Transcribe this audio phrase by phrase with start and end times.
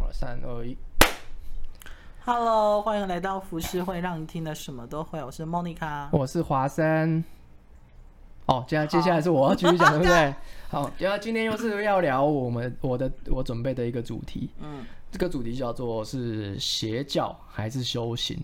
[0.00, 0.74] 好了，三二一。
[2.24, 5.22] Hello，欢迎来到浮世会，让你听的什么都会。
[5.22, 7.22] 我是 Monica，我是华生。
[8.46, 10.34] 哦，接下接下来是我要继续讲，对不对？
[10.70, 14.48] 好， 然后今天又是要聊我们我的我准备的一个主题。
[14.60, 18.38] 嗯，这个主题叫做是邪教还是修行？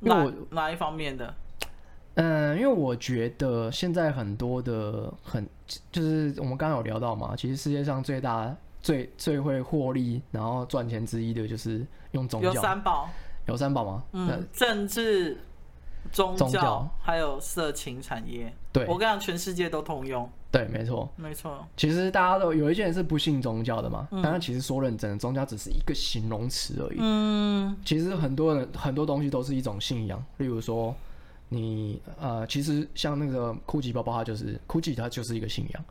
[0.00, 1.34] 因为我哪哪一方面的？
[2.16, 5.48] 嗯，因为我觉得现在很多的很
[5.90, 8.54] 就是我们刚刚有聊到嘛，其实世界上最大。
[8.88, 12.54] 最最会获利，然后赚钱之一的就是用宗教。
[12.54, 13.10] 有三宝，
[13.44, 14.02] 有三宝吗？
[14.12, 15.36] 嗯，政治、
[16.10, 18.50] 宗教，宗教还有色情产业。
[18.72, 20.26] 对，我跟你讲，全世界都通用。
[20.50, 21.66] 对，没错，没错。
[21.76, 26.96] 其实大家都有一些人是不信宗教的嘛，但是其实说认真的，宗教只是一个形容词而已。
[26.98, 30.94] 嗯，其实很多人很多东西都是一种信仰，例如说
[31.50, 35.84] 你呃，其实像那个 GUCCI 包包，它就是 GUCCI，它就是一个信仰。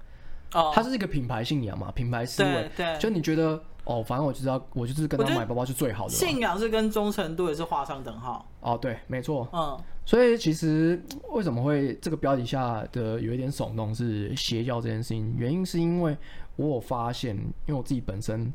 [0.54, 2.72] 哦，它是一个品牌信仰嘛，品牌思维。
[2.76, 6.12] 对，就你觉得哦，反正我就知道，我就是跟他买包包是最好的。
[6.12, 8.45] 信仰是跟忠诚度也是画上等号。
[8.62, 9.48] 哦，对，没错。
[9.52, 16.18] 嗯，所以其实为什么会这个标题下的有一点耸动是邪教这件事情，原因是因为
[16.56, 18.52] 我有发现，因为我自己本身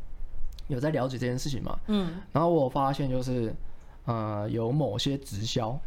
[0.69, 1.79] 有在了解这件事情嘛。
[1.89, 2.21] 嗯。
[2.33, 3.55] 然后我有发现就是，
[4.07, 5.79] 呃，有某些直销，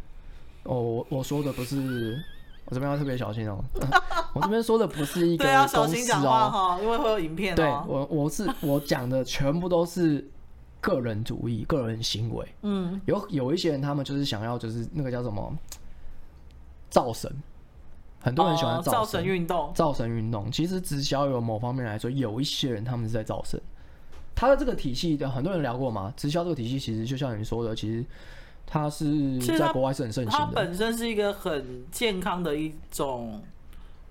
[0.62, 2.22] 哦，我我说的不是。
[2.66, 3.80] 我这边要特别小心哦、喔，
[4.34, 7.56] 我这边说的不是一个公司哦、喔，对，要小心讲话哈，因为会有影片、喔。
[7.56, 10.28] 对我，我是我讲的全部都是
[10.80, 12.44] 个人主义、个人行为。
[12.62, 15.56] 嗯，有有一些人他们就是想要，就是那个叫什么
[16.90, 17.32] 造神，
[18.20, 19.72] 很多人喜欢造神运动。
[19.72, 23.60] 造神运动其实直销有某方面来说，有一些人他们是在造神。
[24.34, 28.04] 他的这个体系的很多人聊过嘛，直销这个体系其实就像你说的，其实。
[28.66, 30.46] 它是在国外是很盛行的。
[30.46, 33.40] 它本身是一个很健康的一种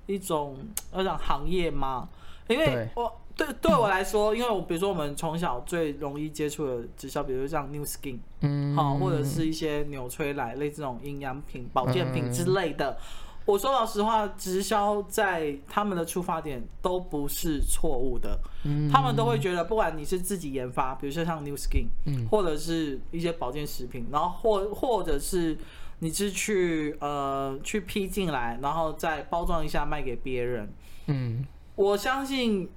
[0.05, 0.57] 一种
[0.91, 2.07] 我想行业吗？
[2.47, 12.97] 因为我对对我来说， 因为我比如说我们从小最容易接触的直销，比如像 New Skin，嗯，好，或者是一些纽崔莱类这种营养品、保健品之类的。
[13.45, 25.56] 我说老实话，直销在他们的出发点都不是错误的，嗯，他们都会觉得，不管你是自己研发，比如说像 New Skin，嗯，或者是一些保健食品，然后或或者是
[26.00, 30.67] 你是去呃去批进来，然后再包装一下卖给别人，
[31.06, 31.45] 嗯，
[31.75, 32.67] 我相信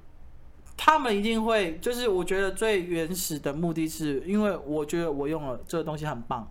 [0.76, 6.46] 他们一定会，就是我觉得最原始的目的是，因为我觉得我用了这个东西很棒。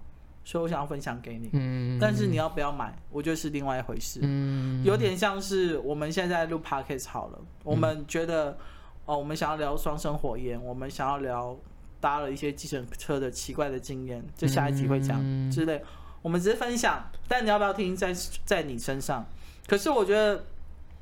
[0.47, 8.57] 所以我想要分享给你，嗯，但是你要不要买，我觉得是另外一回事，嗯，有点像是我们现在录 podcast 好了，我们觉得，
[9.03, 11.53] 哦，我们想要聊双生火焰，我们想要聊
[11.99, 15.19] 搭了一些计程车的奇怪的经验，就下一集会讲
[15.51, 15.83] 之类，
[16.21, 18.13] 我们只是分享，但你要不要听在
[18.45, 19.25] 在你身上？
[19.67, 20.45] 可是我觉得，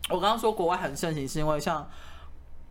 [0.09, 1.87] 我刚刚说国外很盛行，是因为像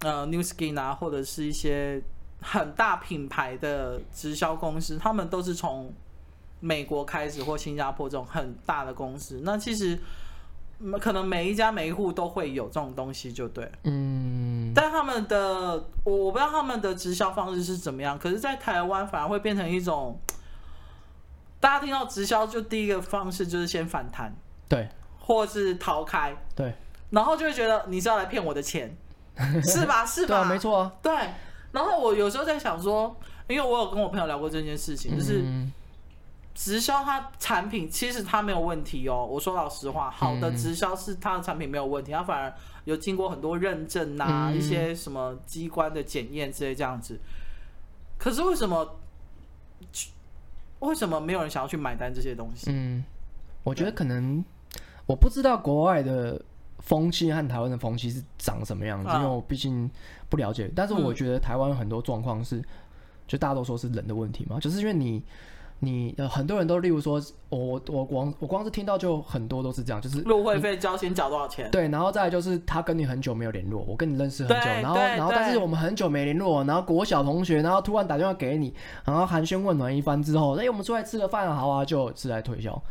[0.00, 2.02] 呃 New Skin 啊，或者是一些
[2.40, 5.94] 很大品牌的直销公司，他们都是从
[6.64, 9.98] 美国开始或新加坡这种很大的公司，那其实
[10.98, 13.70] 可能每一家每一户都会有这种东西，就对。
[13.82, 14.72] 嗯。
[14.74, 20.18] 但他们的我我不知道他们的直销方式是怎么样，可是，在台湾反而会变成一种，
[21.60, 24.34] 大家听到直销就第一个方式就是先反弹，
[24.66, 24.88] 对，
[25.20, 26.72] 或是逃开，对，
[27.10, 28.96] 然后就会觉得你是要来骗我的钱，
[29.62, 30.06] 是吧？
[30.06, 30.28] 是吧？
[30.28, 30.92] 对啊，没错啊。
[31.02, 31.14] 对。
[31.72, 33.14] 然后我有时候在想说，
[33.48, 35.42] 因为我有跟我朋友聊过这件事情，就是。
[35.44, 35.70] 嗯
[36.54, 42.54] 直销它产品其实它没有问题哦，我说老实话，好的直销是它的产品没有问题，它反而
[42.84, 47.18] 有经过很多认证呐、啊，一些什么机关的检验之类这样子。
[48.16, 49.00] 可是为什么
[50.78, 52.70] 为什么没有人想要去买单这些东西？
[52.70, 53.02] 嗯，
[53.64, 54.44] 我觉得可能
[55.06, 56.40] 我不知道国外的
[56.78, 59.90] 风气和台湾的风气是长什么样子，因为我毕竟
[60.28, 60.70] 不了解。
[60.76, 62.62] 但是我觉得台湾有很多状况是，
[63.26, 65.20] 就大家都说是人的问题嘛，就是因为你。
[65.84, 71.70] 你很多人都，例如说，我我光我光是听到就很多都是这样，就是入会费交先缴多少钱？
[71.70, 78.74] 对，然后再来就是他跟你很久没有联络，我跟你认识很久，然后然后但是我们很久没联络，然后国小同学，然后突然打电话给你，
[79.04, 82.82] 然后寒暄问暖一番之后，哎，我们出来吃个饭好啊，就是来推销。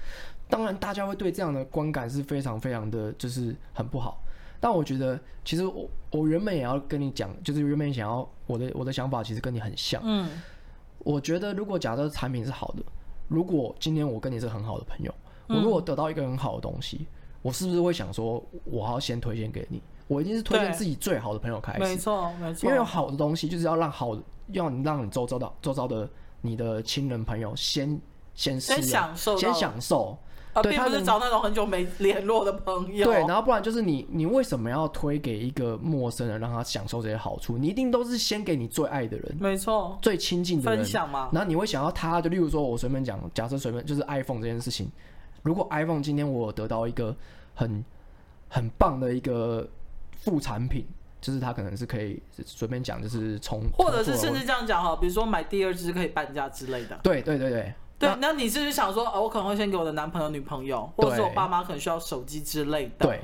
[0.49, 4.21] 当然，大家会对这样的观感是非常非常的就是很不好。
[4.59, 10.29] 但我觉得，其实我我原本也要跟你讲，就是原本想要我的我的想法其实跟你很像，嗯。
[11.03, 12.83] 我觉得，如果假设产品是好的，
[13.27, 15.13] 如果今天我跟你是很好的朋友，
[15.47, 17.05] 我如果得到一个很好的东西，
[17.41, 19.81] 我是不是会想说，我要先推荐给你？
[20.07, 21.79] 我一定是推荐自己最好的朋友开始。
[21.79, 22.65] 没错，没错。
[22.65, 24.17] 因为有好的东西，就是要让好，
[24.47, 26.09] 要你让你周遭的周遭的
[26.41, 27.99] 你的亲人朋友先
[28.35, 30.17] 先试，先享受，先享受。
[30.53, 33.05] 啊，并不是找那种很久没联络的朋友。
[33.05, 37.57] 对，然后不然就是你，你为什么要推给一个陌生人，让他享受这些好处？
[37.57, 41.29] 你一定都是先给你最爱的人，没错，最亲近的人分享嘛。
[41.33, 44.91] 然后你会想要他，就例如说，我随便讲，假设随便就是 iPhone 这件事情，
[45.41, 47.15] 如果 iPhone 今天我有得到一个
[47.55, 47.83] 很
[48.47, 49.67] 很棒的一个
[50.17, 50.85] 副产品。
[51.23, 56.99] 就是他可能是可以随便讲，就是从或者是甚至这样讲哈，比如说买第二支可以半价之类的。
[57.01, 57.73] 对对对对。
[58.07, 63.07] 对，那你是不是想说，哦，我可能会先给我的男朋友、女朋友，或者是我爸妈可能需要手机之类的。
[63.07, 63.21] 对。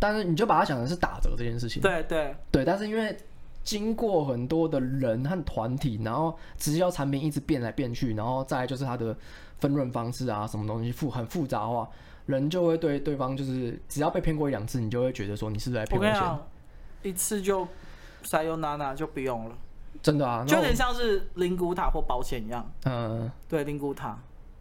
[0.00, 1.82] 但是你就把它想成是打折这件事情。
[1.82, 3.16] 对对对，但是因为
[3.64, 9.16] 经过很多的人和团体，然后直销产品一直变来变去，然后再来就是它的
[9.58, 11.88] 分润方式啊，什么东西复很复杂的话，
[12.26, 16.38] 人就会对对方就是只要被骗过一两次，你就会觉得说你是不是在骗我钱。
[17.02, 17.66] 一次就
[18.22, 19.56] 塞优娜娜就不用了，
[20.02, 22.64] 真的啊，就有点像是灵骨塔或保险一样。
[22.84, 24.16] 嗯，对，灵骨塔，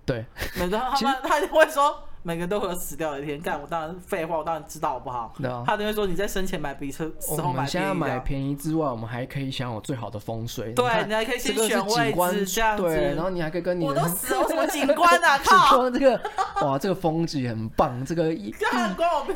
[0.06, 0.26] 对，
[0.58, 3.40] 每个 他们他就会说，每个都会有死掉的一天。
[3.40, 5.34] 干，我当然废话，我当然知道好不好？
[5.38, 7.48] 对啊，他就会说，你在生前买比车时候买便宜。
[7.50, 10.74] 我们现在买便宜之外，我们还可以享有最好的风水。
[10.74, 12.84] 对，你还可以先选位置这样子。
[12.84, 15.38] 对，然后你还可以跟你我都死了，什么景观啊？
[15.46, 16.20] 靠，这个
[16.62, 18.54] 哇，这个风景很棒，这个一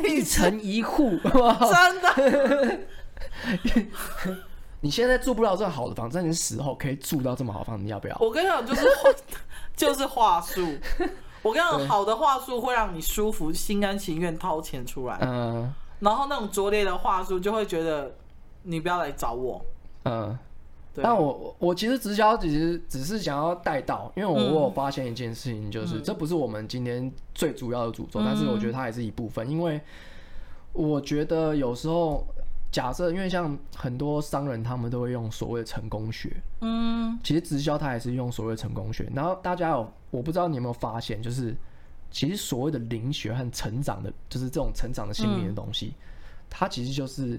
[0.03, 2.79] 一城一户，真的。
[4.83, 8.17] 你现在住不了这么好的房子，但你死后可以住到这么好的房子，你要不要？
[8.19, 8.87] 我跟你讲，就是
[9.77, 10.61] 就是话术。
[11.43, 15.19] 我跟你讲，好的话术会让你舒服、心甘情愿掏钱出来。
[15.21, 15.71] 嗯。
[15.99, 18.15] 然后那种拙劣的话术就会觉得
[18.63, 19.63] 你不要来找我。
[20.05, 20.37] 嗯。
[20.95, 29.79] 但我我其实直销其实只是想要带到，因为我我有发现一件事情，就是、嗯、这不是我们今天最主要的主轴，嗯、但是我觉得它也是一部分，因为
[30.73, 32.25] 我觉得有时候。
[32.71, 36.41] 假设，因为像很多商人，他们都会用所谓的成功学。
[36.61, 39.11] 嗯，其实直销它也是用所谓的成功学。
[39.13, 41.53] 然后大家有，我不知道你有没有发现，就是
[42.09, 46.01] 其实所谓的灵学和成长的，就是这种成长的心灵的东西，嗯、
[46.49, 47.37] 它其实就是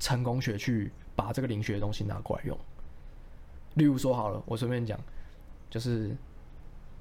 [0.00, 2.58] 成功学去把这个灵学的东西拿过来用。
[3.74, 4.98] 例如说好了，我随便讲，
[5.68, 6.16] 就是。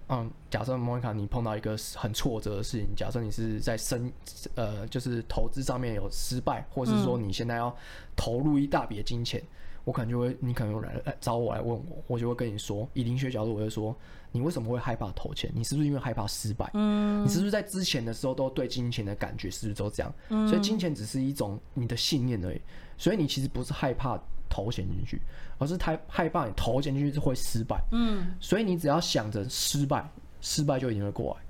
[0.09, 4.11] 嗯，假设莫妮卡，你碰到一个很挫折的事情，假设你是在生
[4.55, 7.73] 呃，就是投资上面有失败，或者是说你现在要
[8.15, 9.47] 投入一大笔的金钱，嗯、
[9.85, 13.95] 我可能就会，你可能来来找我来问我，我就会跟你说，以灵学角度，我会说，
[14.31, 15.49] 你为什么会害怕投钱？
[15.55, 16.69] 你是不是因为害怕失败？
[16.73, 20.13] 嗯，你是不是在之前的时候都对金钱的感觉是不是都这样？
[20.29, 22.59] 嗯，所以金钱只是一种你的信念而已，
[22.97, 24.21] 所以你其实不是害怕。
[24.51, 25.21] 投钱进去，
[25.57, 27.81] 而是太害怕你投钱进去会失败。
[27.91, 30.05] 嗯，所以你只要想着失败，
[30.41, 31.41] 失败就一定会过来。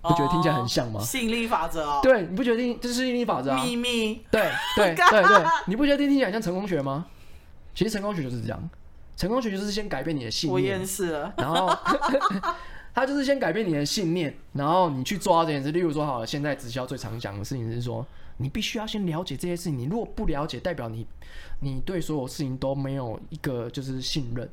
[0.00, 1.00] 不觉得听起来很像吗？
[1.00, 2.00] 吸引力法则哦。
[2.02, 3.62] 对，你不觉得这是吸引力法则啊？
[3.62, 4.22] 秘密。
[4.30, 7.06] 对对 对对，你不觉得听起来像成功学吗？
[7.74, 8.70] 其实成功学就是这样，
[9.16, 10.54] 成功学就是先改变你的信念。
[10.54, 11.34] 我厌世了。
[11.36, 11.76] 然后
[12.94, 15.72] 他就是先改变你的信念，然后你去做这件事。
[15.72, 18.06] 例如说，好了，现在直销最常讲的事情是说。
[18.38, 19.78] 你必须要先了解这些事情。
[19.78, 21.06] 你如果不了解，代表你，
[21.60, 24.48] 你对所有事情都没有一个就是信任。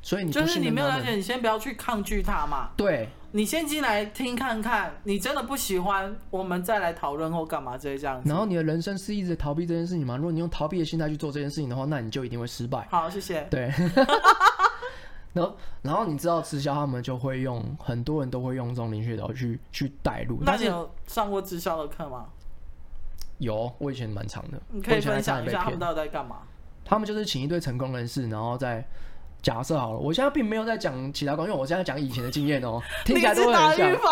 [0.00, 2.70] 所以你就是你没有了解，你先不要去抗拒它嘛。
[2.76, 8.28] 对，你先进来听看看，你真的不喜欢，我们再来讨论或干嘛这些这样子。
[8.28, 10.16] 然后你的人生是一直逃避这件事情吗？
[10.16, 12.86] 如果你用逃避的心态去做这件事情的话，那你就一定会失败。
[12.90, 13.42] 好，谢谢。
[13.50, 13.72] 对。
[15.34, 20.38] 然后，然后你知道直销他们就会用，很多人都会用这种灵学导去去带路。
[20.42, 22.26] 那你有上过直销的课吗？
[23.38, 24.60] 有，我以前蛮长的。
[24.70, 26.42] 你可以分享一下他们到底在干嘛？
[26.84, 28.86] 他们就是请一堆成功人士，然后再
[29.42, 29.98] 假设好了。
[29.98, 33.96] 我现在并没有在讲其他关，因为我现在讲以前的经验哦、喔， 听起来都会很像。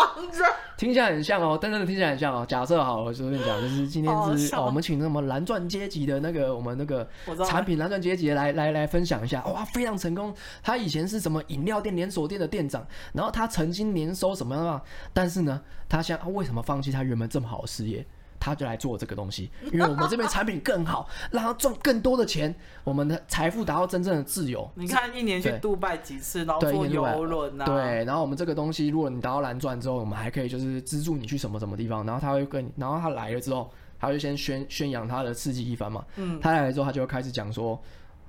[0.77, 2.45] 听起来很像哦、喔，真的听起来很像哦、喔。
[2.45, 7.09] 假设好了，就跟你讲，就是今天是哦，我们请什么蓝钻阶级的那个我们那个
[7.47, 9.43] 产品蓝钻阶级来来来分享一下。
[9.45, 10.31] 哇，非常成功。
[10.61, 14.81] 他以前是什么饮料店连锁店的店长，然后他曾经年收什么样的？
[15.13, 18.05] 但是呢，他现在为什么放弃他原本这么好的事业？
[18.39, 22.53] 他就来做这个东西，因为我们这边产品更好，让他赚更多的钱，
[22.83, 24.69] 我们的财富达到真正的自由。
[24.75, 36.05] 你看，一年去杜拜几次，然后坐游轮啊，对，然后我们这个东西，如果你达到蓝钻之后，我们还可以就是资助你去什么什么地方，然后他会跟你，然后他来了之后，他就先宣宣扬他的刺激一番嘛。
[36.15, 37.79] 嗯，他来了之后，他就会开始讲说。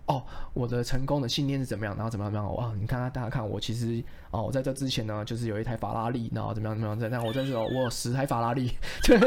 [0.09, 0.25] 哦，
[0.55, 1.95] 我的成功的信念是怎么样？
[1.95, 2.33] 然后怎么样？
[2.33, 2.57] 怎么样？
[2.57, 6.75] 哇，你看他，大家看我，其实哦，我在这之前呢，就是有一台法拉利，然后怎么样？
[6.79, 7.11] 怎么样？
[7.11, 8.73] 但我真是哦，我有十台法拉利。
[9.05, 9.21] 对，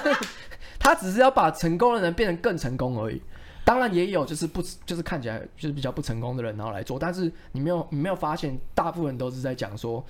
[0.78, 3.20] 他只是要把成功的人变得更成功而已。
[3.64, 6.98] 当然也有就是不，就是看起来就是比较不成功的人，然后来做。
[6.98, 10.04] 但是你没有，你没有发现，大部分都是在讲说，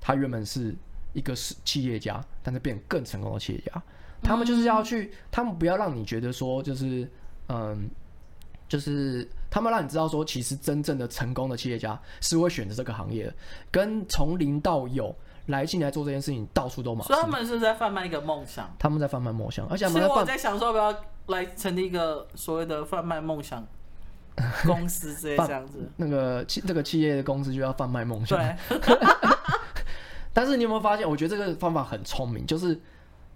[0.00, 0.74] 他原本是
[1.12, 3.82] 一个是企业家，但是变更成功的企业家。
[4.22, 7.06] 他们就是要去，他们不要让你觉得说，就是
[7.50, 7.90] 嗯。
[8.68, 13.34] 就是他们让你知道说，其实真正的成功的企业家是会选择这个行业的，
[13.70, 15.14] 跟从零到有，
[15.46, 17.04] 来进来做这件事情，到处都马。
[17.04, 18.74] 所以他们是在贩卖一个梦想。
[18.78, 20.94] 他们在贩卖梦想，而且其实我在想说，要不要
[21.26, 23.64] 来成立一个所谓的贩卖梦想
[24.64, 25.88] 公司之类 这样子？
[25.96, 28.38] 那个企这个企业的公司就要贩卖梦想。
[28.38, 28.80] 对。
[30.32, 31.08] 但是你有没有发现？
[31.08, 32.80] 我觉得这个方法很聪明，就是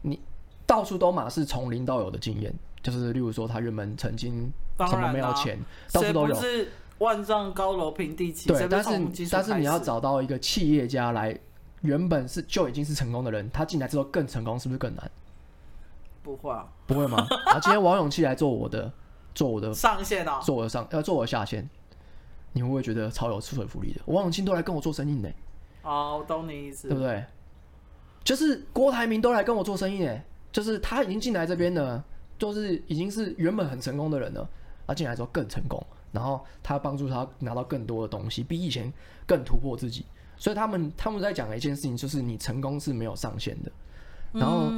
[0.02, 0.18] 你
[0.66, 2.52] 到处都马是从零到有的经验，
[2.90, 5.58] 就是例如说他原本曾经什么没有钱，
[5.92, 6.36] 到处都有。
[6.98, 8.48] 万丈高楼平地起。
[8.48, 11.38] 对，但是但是你要找到一个企业家来，
[11.82, 15.10] 原本是就已经是成功的人，他进来之后更成功，是不是更难？
[16.24, 17.18] 不会啊，不会吗？
[17.46, 18.92] 啊，今天王永庆来做我的，
[19.32, 21.70] 做我的上线啊，做我的上要做我的下线，
[22.52, 24.00] 你会不会觉得超有说服力的？
[24.06, 25.28] 王永庆都来跟我做生意呢。
[25.82, 27.24] 哦，我懂你意思，对不对？
[28.24, 32.04] 就是郭台铭都来跟我做生意呢，就是他已经进来这边了，
[32.38, 34.48] 就是已经是原本很成功的人了，
[34.86, 35.84] 他进来之后更成功。
[36.10, 38.90] 然后他帮助他拿到更多的东西，比以前
[39.26, 40.06] 更突破自己。
[40.38, 43.70] 所以他们他们在讲的一件事情，就是你成功是没有上限的，
[44.32, 44.72] 然后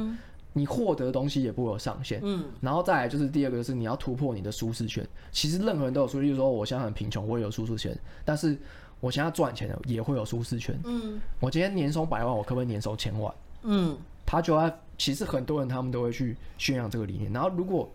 [0.51, 2.19] 你获得的东西也不会有上限。
[2.21, 5.07] 嗯，然后再来就是第二个，就是你要突破你的舒适圈。
[5.31, 8.57] 其实任何人都有舒适，例如说我现在很贫穷，我也有舒适圈，但是
[8.99, 10.77] 我现在赚钱了也会有舒适圈。
[10.83, 13.33] 嗯，我今天年收百万，我可不可以年收千万？
[13.61, 13.97] 嗯，
[14.31, 17.29] 他就要其实很多人他们都会去宣扬这个理念。
[17.33, 17.91] 然后如果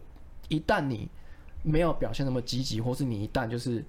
[0.48, 1.08] 一旦你
[1.62, 3.82] 没有表现那么积极，或是你一旦就是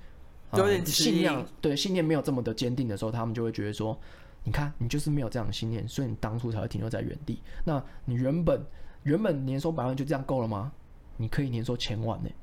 [0.54, 4.00] 有点信念，对信念没有这么的坚定的时候，他们就会觉得说，
[4.46, 7.42] 你看你就是没有这样的信念，所以你当初才会停留在原地。
[7.66, 8.66] 那你原本
[9.04, 10.72] 原本年收百万就这样够了吗？
[11.18, 12.36] 你可以年收千万呢、欸。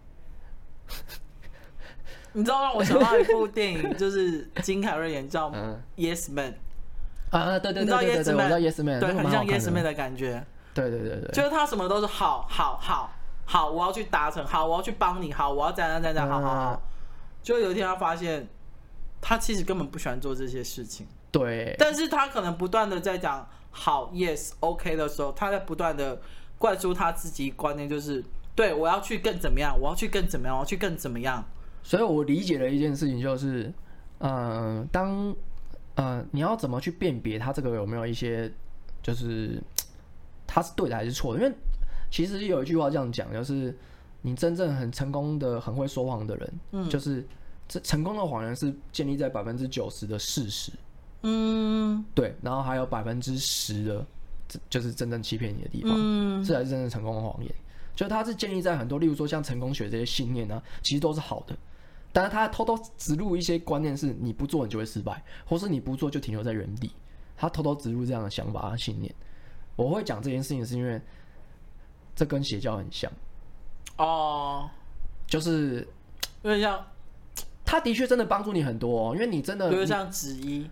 [2.34, 5.50] 你知道让我想到一部电影，就是金凯瑞演叫
[5.96, 6.52] 《Yes Man》
[7.38, 10.44] 啊，对对对对对，我知道 Yes Man，对，很像 Yes Man 的感觉。
[10.72, 13.12] 对对对对，就是他什么都是好好好。
[13.46, 14.44] 好，我要去达成。
[14.46, 15.32] 好，我要去帮你。
[15.32, 16.28] 好，我要怎样怎样。
[16.28, 16.82] 好好好。
[17.42, 18.48] 就有一天，他发现，
[19.20, 21.06] 他其实根本不喜欢做这些事情。
[21.30, 21.76] 对。
[21.78, 26.18] 但是他可能不断的在讲好，yes，OK 的时候，他在不断的
[26.56, 28.24] 灌输他自己观念，就是
[28.54, 31.44] 对我要去更怎么样，我要去更怎么样，我要去更怎么样。
[31.82, 33.70] 所以我理解的一件事情，就是，
[34.20, 34.32] 嗯、
[34.80, 35.36] 呃，当，
[35.96, 38.52] 呃，你要怎么去辨别他这个有没有一些，
[39.02, 39.62] 就是
[40.46, 41.40] 他是对的还是错的？
[41.40, 41.54] 因为。
[42.10, 43.76] 其实有一句话这样讲，就是
[44.22, 47.26] 你真正很成功的、很会说谎的人，嗯，就是
[47.66, 50.70] 这成功的谎言是建立在百分之九十的事实，
[51.22, 54.06] 嗯，对，然后还有百分之十的，
[54.70, 57.52] 就是真正欺骗你的地方，嗯，这才是真正成功的谎言。
[57.96, 61.56] 就它是建立在很多，例如说像成功学这些信念呢，其实都是好的，
[62.14, 66.90] 但是他偷偷植入一些观念，是你不做你就会失败，或是你不做就停留在原地，
[67.36, 69.14] 他偷偷植入这样的想法和信念。
[69.76, 70.98] 我会讲这件事情是因为。
[72.16, 73.10] 这跟邪教很像
[73.96, 74.70] 哦，oh,
[75.26, 75.84] 就是
[76.42, 76.86] 有点像，
[77.64, 80.70] 他的确真的帮助你很多，哦，因为你真的就是像子衣，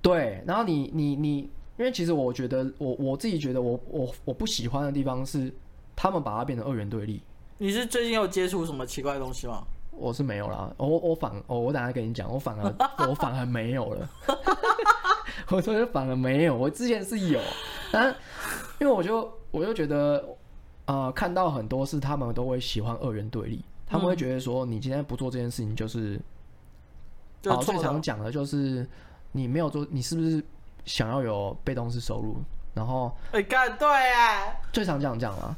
[0.00, 1.38] 对，然后你你你，
[1.76, 5.52] 因为其实我觉得我我自己觉得我我我不喜欢的地方是
[5.96, 7.20] 他们把它变成二元对立。
[7.58, 9.66] 你是最近有接触什么奇怪的东西吗？
[9.96, 12.74] 我是没有啦，我我反我我等下跟你讲，我反而
[13.08, 14.08] 我反而没有了，
[15.50, 17.40] 我说反而没有，我之前是有，
[17.92, 18.14] 但
[18.80, 20.24] 因为我就我就觉得。
[20.88, 26.16] 啊、呃，看到很多是他们都会喜欢二元对立，他们会觉得说，你今天不做这件事情就是，
[27.46, 28.88] 哦，最常讲的就是
[29.32, 30.40] 你没有做，你是不是
[30.84, 32.36] 想要有被动式收入？
[32.72, 35.56] 然后，哎，干对哎，最常这样讲了，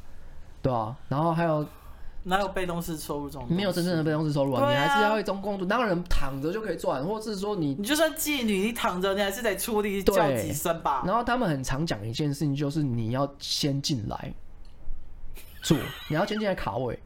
[0.62, 1.62] 对啊，然后还有
[2.24, 3.46] 哪有被动式收入这种？
[3.48, 7.04] 没有真正的被动式收入啊，啊你还是要一种工作，哪有人躺着就可以赚？
[7.06, 11.02] 或者是说你，你就算妓女，你躺着你还是得出力叫几声吧？
[11.06, 14.34] 然后他们很常讲一件事情，就是你要先进来。
[15.60, 15.76] 做，
[16.08, 16.96] 你要先进来卡位，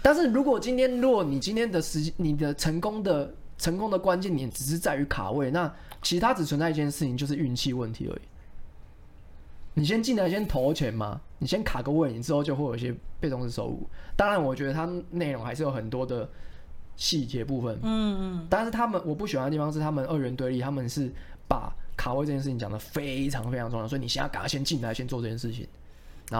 [0.00, 8.20] 但是如果今天，如果你今天的时，你的成功的成功的关键点只是在于卡位，那其他只存在一件事情，就是运气问题而已。
[9.74, 13.88] 你先进来，先投钱嘛，你先卡个位，你之后就会有一些被动式收入。
[14.16, 16.28] 当然，我觉得它内容还是有很多的
[16.96, 21.10] 细节部分，嗯嗯，但是他们我不喜欢的地方是他们二元对立，他们是
[21.48, 25.66] 把卡位这件事情讲的非常非常重要，所以你现在赶快先进来，先做这件事情。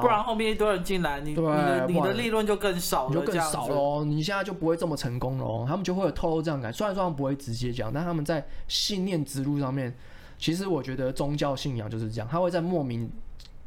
[0.01, 4.05] 不然后面一堆人进来，你你的你的利润就更少了，就更少了。
[4.05, 5.67] 你现在就不会这么成功了。
[5.67, 9.93] 他们就会有透露这样感，虽然说他们不会直接讲，但他们在信念之路上面，
[10.41, 13.09] 其实我觉得宗教信仰就是这样，他会在莫名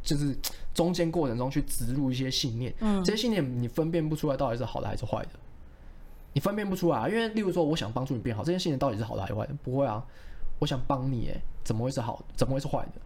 [0.02, 0.36] 就是
[0.74, 2.74] 中间过程中去植入一些信念。
[2.80, 5.30] 嗯，这些信念你分辨不出来到底是好的还是坏的，
[6.34, 9.54] 你分辨不出来，因为例如说我想帮助你变好，这些信念到底是好的还是坏的？
[9.64, 10.04] 不会啊，
[10.58, 12.26] 我想帮你，哎，怎么会是好？
[12.36, 13.02] 怎么会是坏的？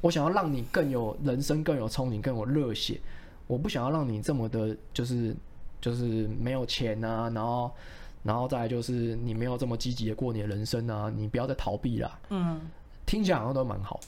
[0.00, 3.00] 我想要让你更有人生，更有憧憬，更有热血。
[3.46, 5.34] 我不想要让你这么的，就是
[5.80, 7.70] 就是没有钱啊，然后
[8.24, 12.18] 然后再来就是你没有这么积极的过你的人生啊，你不要再逃避啦。
[12.30, 12.60] 嗯，
[13.06, 14.00] 听起来好像都蛮好，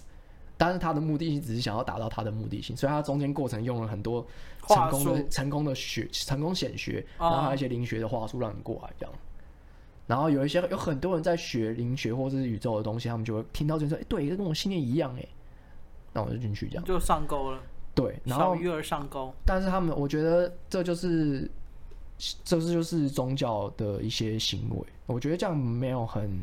[0.57, 4.27] 但是他的目的性只是想要达到他的目的性，所以他中间过程用了很多
[4.67, 9.15] 成功的、成功的学、成功显学，然后还有一些灵学的话术让你过来这样。
[10.07, 15.27] 然后有一些有很多人在学灵学或者是宇宙的东西，他们就会听到就说：“哎，对，跟我信念一样。”哎，
[16.13, 17.61] 那我就进去这样，就上钩了。
[17.93, 19.33] 对，然后鱼儿上钩。
[19.45, 21.51] 但是他们，我觉得这就是，
[22.45, 24.87] 这是就是宗教的一些行为。
[25.07, 26.43] 我觉得这样没有很，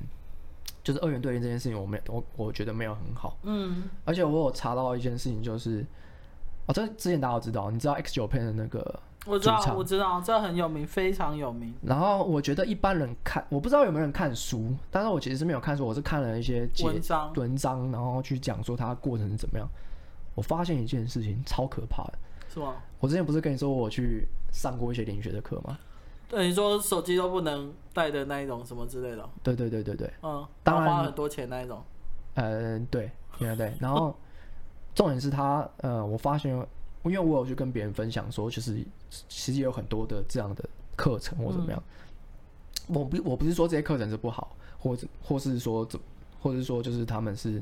[0.84, 3.38] 就是二元对立这件事情，我没我我觉得没有很好。
[3.44, 3.84] 嗯。
[4.06, 5.86] 而且我有查到一件事情，就是，
[6.68, 9.00] 哦，这之前大家都知道，你知道 X Japan 的那个。
[9.25, 11.74] 我知道，我知道，这很有名，非常有名。
[11.82, 19.65] 然后我觉得一般人看，我不知道有没有人看书，但是我其实是没有看书，我是看了一些文章，文章，然后去讲说它过程是怎么样。
[20.36, 22.13] 我发现一件事情超可怕的，
[22.53, 22.75] 是吗？
[23.00, 25.78] 我之前不是跟你说我去上过一些灵学的课吗？
[26.30, 29.30] 对，你说手机都不能带的那一种什么之类的。
[29.44, 31.84] 对对对对对，嗯，当然花很多钱那一种。
[32.36, 33.74] 嗯、呃，对，对对。
[33.82, 34.16] 然后
[34.96, 36.66] 重点是他，呃，我发现。
[37.04, 38.82] 因为我有去跟别人分享说，就是
[39.28, 40.64] 其实有很多的这样的
[40.96, 41.84] 课程或怎么样。
[42.88, 46.00] 嗯、我不我不是说这些课程是不好，或者或是说怎，
[46.40, 47.62] 或者是说就是他们是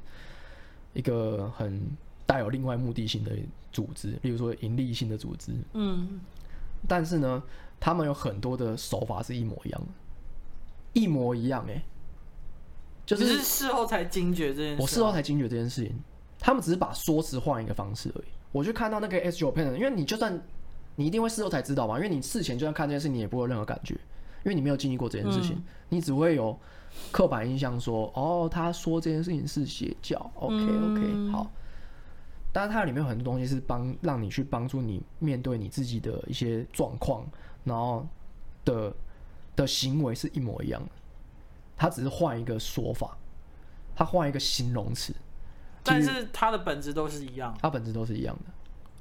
[0.94, 1.82] 一个很
[2.28, 3.32] 带有另外目的性的
[3.72, 5.52] 组织，例如说盈利性的组织。
[5.74, 6.22] 嗯。
[6.88, 7.42] 但是呢，
[7.80, 9.88] 他们有很多的手法是一模一样的，
[10.94, 11.84] 一模一样哎、欸。
[13.04, 14.78] 就是，是事后才惊觉这件事、啊。
[14.80, 16.00] 我事后才惊觉这件事情，
[16.40, 18.26] 他们只是把说辞换一个方式而已。
[18.52, 20.42] 我就看到那个 S Japan，因为你就算
[20.96, 23.96] 你一定会事后才知道嘛，因为你事前就算看这件事，你也不会有任何感觉，
[24.46, 26.58] 因为你没有经历过这件事情，嗯、你只会有
[27.12, 31.52] 刻板印象说，哦，他说这件事情是邪教，OK OK，好。
[32.52, 37.26] 但是它里面有很多东西是帮让你去帮助你面对你自己的一些状况，
[37.64, 38.08] 然后
[38.66, 38.94] 的
[39.56, 40.90] 的行为是一模一样的，
[41.78, 43.18] 他只是换一个说法，
[43.96, 45.14] 他换一个形容词。
[45.84, 48.52] 但是它的本质都是一样，它本质都是一样的。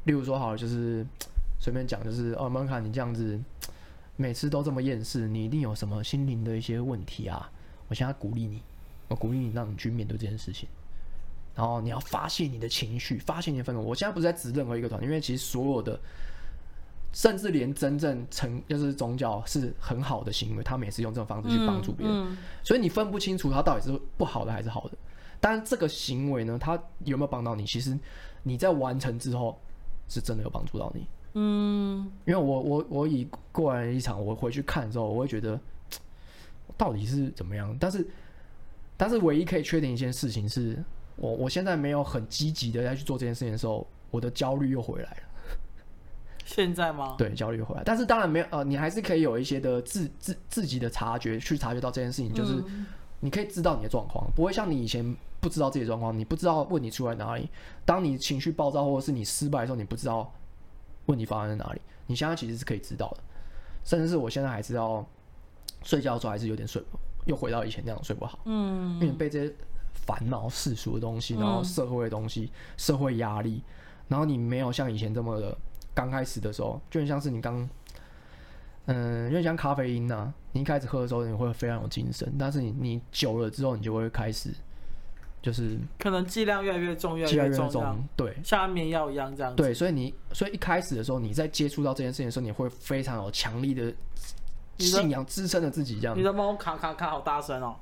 [0.04, 1.07] 例如说，好了，就是
[1.61, 3.38] 随便讲，就是哦，曼卡，你这样子
[4.16, 7.52] 每次都这么厌世，你一定有什么心灵的一些问题啊！
[7.88, 8.62] 我现在鼓励你，
[9.09, 10.66] 我鼓励你，让你去面对这件事情。
[11.61, 13.87] 然后你要发泄你的情绪，发泄你的愤怒。
[13.87, 16.01] 我现在不是在指任何一个团，因为其实所有的，
[17.13, 22.17] 甚至连真正成就是宗教是很好的行为，他们也是用这种方式去帮助别人。
[22.17, 24.97] 嗯嗯、所以你分不清楚他到底是不好的还是好的。
[25.39, 27.67] 但这个行为呢，他有没有帮到你？
[27.67, 27.95] 其实
[28.43, 29.61] 你在完成之后，
[30.09, 31.07] 是真的有帮助到你。
[31.35, 35.61] 嗯，因为我我我以过来一场，我回去看之后，我会觉得
[36.79, 37.77] 到底是怎么样？
[37.79, 38.07] 但是
[38.97, 40.83] 但是唯一可以确定一件事情是，
[41.21, 45.23] 我我现在没有很积极的在去做这件事情的时候，我的焦虑又回来了。
[46.45, 47.15] 现在吗？
[47.17, 47.83] 对，焦虑又回来。
[47.85, 52.61] 但是当然没有呃，你还是可以有一些的自自自己的察觉，去察觉到这件事情，就是
[53.21, 55.17] 你可以知道你的状况，不会像你以前。
[55.43, 57.49] 不知道自己的状况，你不知道问题出在哪里。
[57.87, 60.30] 当你情绪暴躁或者是你失败的时候，你不知道
[61.06, 61.80] 问题发生在哪里。
[62.06, 63.23] 你现在其实是可以知道的，
[63.83, 65.02] 甚至是我现在还知道
[65.83, 66.83] 睡觉的时候还是有点睡，
[67.25, 68.39] 又回到以前那样睡不好。
[68.45, 69.54] 嗯，因为被这些
[70.06, 73.63] 烦恼、世俗的东西，然后社会的东西、社会压力，
[74.08, 75.56] 然后你没有像以前这么的
[75.95, 77.69] 刚开始的时候，就很像是你刚，
[78.86, 84.52] 嗯，因为像咖啡因呐、啊，你一开始喝的时候你会非常有精神，但是你你久了之后，你就会开始。
[85.43, 89.56] 就是可能剂量越来越重，越来越重，重对，像安眠药一样这样。
[89.56, 93.91] 对，所以你，所以一开始的时候，你在接触到这件事情的时候，你会非常有强力的
[94.76, 96.15] 信仰支撑着自己，这样。
[96.15, 97.75] 你的猫卡卡卡好大声哦！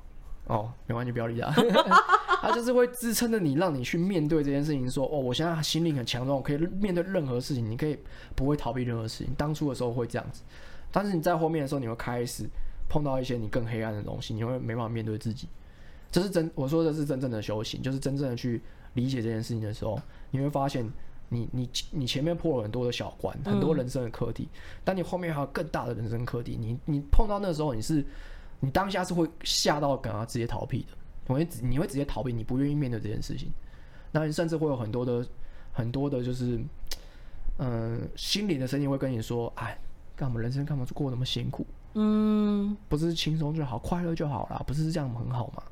[0.49, 1.51] 哦，没关系，不要理他。
[2.41, 4.89] 他就是会支撑着你，让你去面对这件事情。
[4.89, 7.97] 说，哦，我现在心灵很强壮，我可以面对任何事情，你可以
[8.35, 9.33] 不会逃避任何事情。
[9.37, 10.41] 当初的时候会这样子，
[10.91, 12.45] 但是你在后面的时候，你会开始
[12.87, 15.47] 碰到一些你更黑暗的东西，你会没办法面对自己。
[16.11, 18.61] 这是真，我说的是真正的修行，就是真正的去
[18.93, 19.99] 理解这件事情的时候，
[20.31, 20.89] 你会发现
[21.27, 26.57] 你，你你你前面破了很多的小关，很多人生的课题，嗯、但你后面还有更大的人生课题。
[26.59, 28.03] 你你碰到那时候，你是
[28.59, 30.87] 你当下是会吓到，赶快直接逃避的，
[31.27, 33.51] 你会你会直接逃避，你不愿意面对这件事情。
[34.11, 35.25] 那你甚至会有很多的
[35.71, 36.57] 很多的，就是
[37.57, 39.77] 嗯、呃，心里的声音会跟你说：“哎，
[40.15, 41.65] 干嘛人生干嘛就过那么辛苦？
[41.93, 45.63] 嗯，不是轻松就好，快乐就好啦，不是这样很好吗？”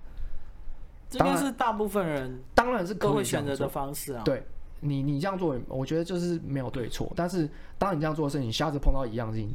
[1.09, 4.23] 这个是大部分人当然是都会选择的方式啊。
[4.25, 4.45] 对
[4.81, 7.11] 你，你这样做，我觉得就是没有对错。
[7.15, 9.49] 但是，当你这样做的时候，你下次碰到一样事情，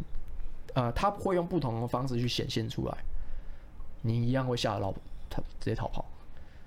[0.74, 2.96] 呃，他会用不同的方式去显现出来，
[4.02, 4.92] 你一样会吓得老
[5.30, 6.04] 他直接逃跑，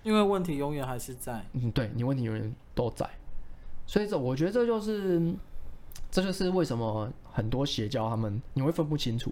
[0.04, 1.45] 因为问题永远还是在。
[1.54, 3.08] 嗯，对你问题永远都在，
[3.86, 5.34] 所以这我觉得这就是，
[6.10, 9.32] 这就是为什么很多邪教他们你会分不清楚。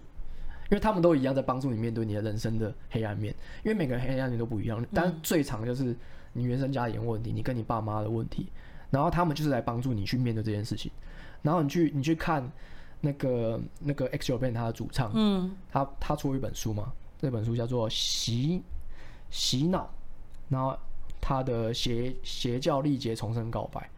[0.70, 5.94] 因为他们都一样在帮助你面对你的人生的黑暗面，因为每个人黑暗面都不一样，但是最常就是
[6.32, 8.48] 你原生家庭问题，你跟你爸妈的问题，
[8.90, 10.90] 然后他们就是来帮助你去面对这件事情。
[11.42, 12.50] 然后你去你去看
[13.02, 18.62] 那个那个 X-Japan 他的主唱，嗯，他他出了一本书嘛，这本书叫做洗
[19.30, 19.88] 洗脑，
[20.48, 20.76] 然后
[21.20, 23.90] 他的邪邪教历劫重生告白，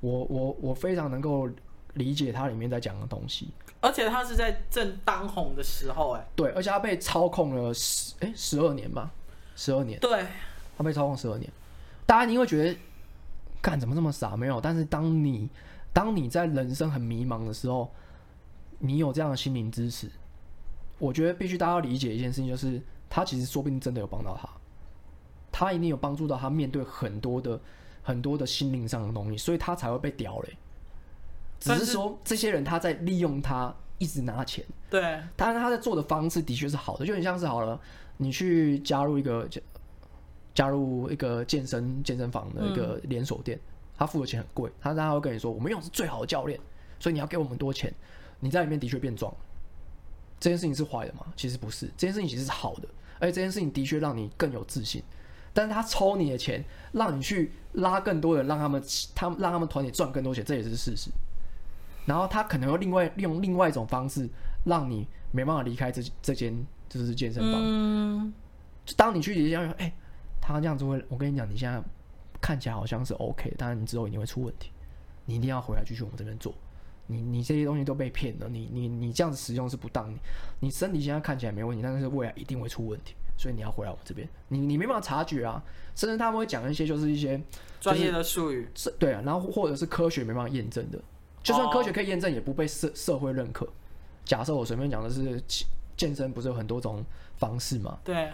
[0.00, 1.48] 我我我非常能够
[1.94, 3.50] 理解他里面在讲的东西，
[3.80, 9.10] 而且他是在正当红的时候，哎，对，而且他被操控了十哎十二年吧，
[9.56, 10.26] 十二年，对，
[10.76, 11.50] 他被操控十二年，
[12.06, 12.78] 大家你会觉得，
[13.60, 14.36] 干怎么这么傻？
[14.36, 15.48] 没有，但是当你。
[15.90, 17.90] 当你在人生很迷茫的时候，
[18.78, 20.08] 你有这样的心灵支持，
[20.98, 24.48] 我觉得必须大家要理解一件事情，就是他其实说不定真的有帮到他，
[25.50, 27.60] 他一定有帮助到他面对很多的
[28.02, 30.56] 很多的心灵上的东西，所以他才会被屌嘞。
[31.60, 34.64] 只是说这些人他在利用他，一直拿钱。
[34.90, 37.80] 对，但是他在做的方式的确是好的，就很像是好了，
[38.16, 39.48] 你去加入一个
[40.54, 43.56] 加入一个健身健身房的一个连锁店。
[43.58, 46.56] 嗯他付的钱很贵，他他会跟你说，我们用的是最好的教练，
[47.00, 47.92] 所以你要给我们多钱。
[48.38, 49.38] 你在里面的确变壮了，
[50.40, 51.26] 这件事情是坏的吗？
[51.36, 55.02] 其实不是，这件事情其实是好的，而且这件事情的确让你更有自信。
[55.52, 58.82] 但是他抽你的钱，让你去拉更多人，让他们
[59.14, 61.10] 他让他们团体赚更多钱，这也是事实。
[62.06, 64.28] 然后他可能会另外用另外一种方式，
[64.64, 66.54] 让你没办法离开这这间
[66.88, 67.60] 就是健身房。
[67.64, 68.32] 嗯，
[68.96, 69.92] 当你去底下说，哎，
[70.40, 71.82] 他这样子会，我跟你讲，你现在。
[72.40, 74.70] 看起来好像是 OK，但是你之后一定会出问题，
[75.24, 76.54] 你一定要回来继续我们这边做。
[77.08, 80.08] 你你这些东西都被骗了，你你你这样子使用是不当。
[80.10, 80.16] 你
[80.60, 84.28] 你身体现在看起来没问题，但是未来一定会出问题，所以你要回来我们这边。
[84.48, 85.60] 你你没办法察觉啊，
[85.94, 87.40] 甚至他们会讲一些就是一些
[87.80, 90.98] 专业的术语，是对啊，然后或者是科学没办法验证的，
[91.42, 93.68] 就算科学可以验证，也不被社社会认可。
[94.24, 95.42] 假设我随便讲的是
[95.96, 97.02] 健身，不是有很多种
[97.36, 97.98] 方式吗？
[98.04, 98.30] 对。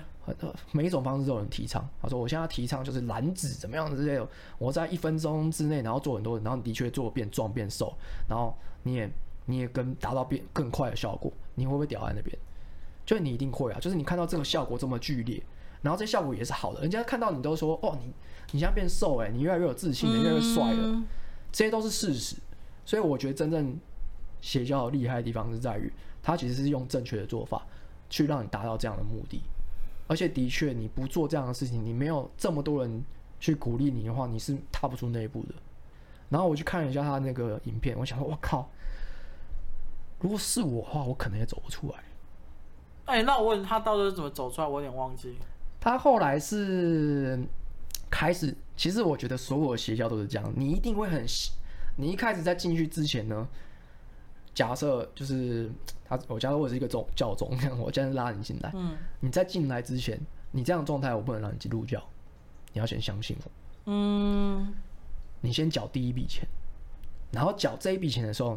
[0.72, 1.86] 每一种方式都有人提倡。
[2.00, 4.28] 他说：“我现在提倡就是燃脂怎么样的之类的。
[4.58, 7.94] 我在一分钟之内，然后做很多，然后你的确做变壮变瘦，
[8.28, 9.10] 然后你也
[9.46, 11.32] 你也跟达到变更快的效果。
[11.54, 12.36] 你会不会屌在那边？
[13.06, 13.78] 就你一定会啊！
[13.78, 15.42] 就是你看到这个效果这么剧烈，
[15.82, 18.10] 然后这效果也是好的，人家看到你都说：哦，你
[18.52, 21.02] 你现在变瘦诶，你越来越有自信了，越来越帅了。
[21.52, 22.36] 这些都是事实。
[22.86, 23.78] 所以我觉得真正
[24.40, 27.66] 邪教厉害的地方是在于，它其实是用正确的做法
[28.08, 29.42] 去让你达到这样的目的。”
[30.06, 33.04] 而且的确，你不做这样的事情，你没有这么多人
[33.40, 35.54] 去鼓励你的话，你是踏不出那一步的。
[36.28, 38.68] 然后我去看了一下他那个影片，我想说，我靠，
[40.20, 42.04] 如果是我的话，我可能也走不出来。
[43.06, 45.36] 哎、欸，那我问他到底是怎么走出来，我有点忘记。
[45.80, 47.42] 他后来是
[48.10, 51.24] 开始，其实我觉得所有的邪教都是这样，你一定会很，
[51.96, 53.48] 你一开始在进去之前呢。
[54.54, 55.68] 假设就是
[56.04, 58.70] 他，我假设我是一个宗教宗， 我现在拉你进来。
[58.72, 60.20] 嗯，你在进来之前，
[60.52, 62.00] 你这样状态，我不能让你进入教，
[62.72, 63.50] 你要先相信我。
[63.86, 64.72] 嗯，
[65.40, 66.46] 你先缴第一笔钱，
[67.32, 68.56] 然后缴这一笔钱的时候，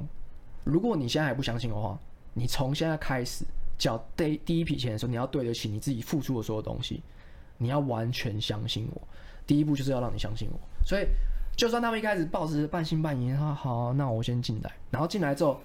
[0.64, 1.98] 如果你现在还不相信的话，
[2.36, 3.44] 你从现在开始
[3.76, 7.02] 缴第第一笔钱的时候，你要对得起你自己付出的所有东西，
[7.58, 9.02] 你要完全相信我。
[9.48, 11.08] 第一步就是要让你相信我，所以
[11.56, 15.60] 就算他们一开始抱着半信半疑，他好，那我先进来，然后进来之后。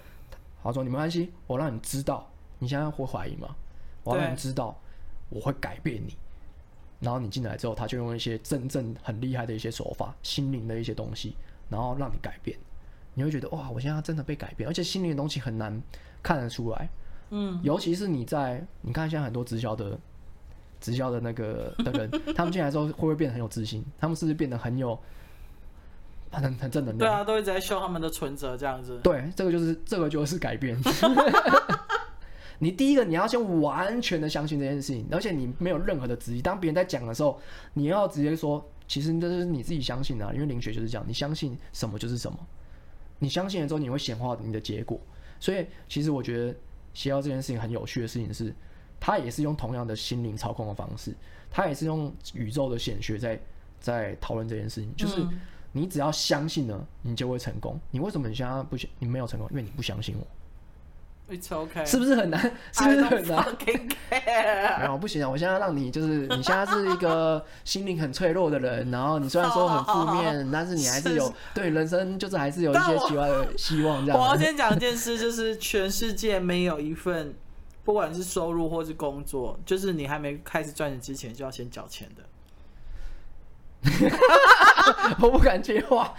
[0.63, 3.53] 他说：“你没关系，我让你知道，你现在会怀疑吗？
[4.03, 4.79] 我让你知道，
[5.29, 6.15] 我会改变你。
[7.01, 11.35] 然后你进来之后，他就用一些真正很厉害的一些手法，心灵的一些东西，
[11.69, 12.57] 然后让你改变。
[13.13, 15.81] 你会觉得哇，我现在真的被改变，而且心灵的东西很难
[16.21, 16.89] 看得出来。
[17.29, 19.99] 嗯，尤其是你在你看现在很多直销的
[20.79, 23.83] 直销的那个的人，他们进来之后会不会变得很有自信？
[23.99, 24.97] 他们是不是变得很有？”
[26.41, 26.99] 很很正能量。
[26.99, 28.99] 对啊，都一直在秀他们的存折这样子。
[29.03, 30.77] 对，这个就是这个就是改变。
[32.59, 36.41] 你第一个你要先完全的相信这件事情，而且你没有任何的质疑。
[36.41, 37.37] 当别人在讲的时候，
[37.73, 42.37] 你要直接说，其实这是你自己相信的啊，因为灵学就是这样，你相信什么就是什么。
[43.19, 44.97] 你相信了之后，你会显化你的结果。
[45.41, 46.55] 所以，其实我觉得
[46.93, 48.55] 邪教这件事情很有趣的事情是，
[48.97, 51.13] 他也是用同样的心灵操控的方式，
[51.51, 53.37] 他也是用宇宙的显学在
[53.81, 55.21] 在讨论这件事情，就是。
[55.21, 55.39] 嗯
[55.73, 57.77] 你只要相信呢，你就会成功。
[57.91, 58.89] 你为什么你现在不相？
[58.99, 60.25] 你没有成功，因为你不相信我。
[61.33, 61.85] It's okay。
[61.85, 62.39] 是不是很难？
[62.71, 63.45] 是不是很难？
[64.79, 65.29] 没有，不行啊！
[65.29, 74.05] 我现在让你就是，你现在是一个心灵很脆弱的人，然后你虽然说很负面，但是你还是有 是对人生就是还是有一些奇怪的希望。
[74.05, 74.21] 这样。
[74.21, 77.33] 我要先讲一件事，就是全世界没有一份，
[77.85, 82.23] 不管是收入或是工作，就是你还没开始赚钱之前就要先缴钱的。
[85.21, 86.13] 我不敢接话，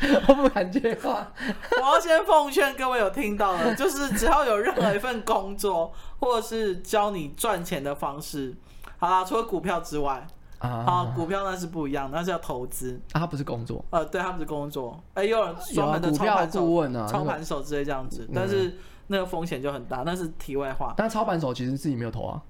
[0.28, 1.32] 我不敢接话。
[1.80, 8.54] 我要先奉劝各位有听到的，就是只要有任何一份工作， 或者是教你赚钱的方式，
[8.98, 10.26] 好啦，除了股票之外，
[10.58, 13.84] 啊，股票那是不一样，那是要投资啊，它不是工作。
[13.90, 15.02] 呃，对，它不是工作。
[15.14, 20.92] 哎，有人专门的操盘手顾问啊，操盘手之类这样子，但是那个风险就很大，那是题外话。
[20.96, 22.40] 但操盘手其实自己没有投啊。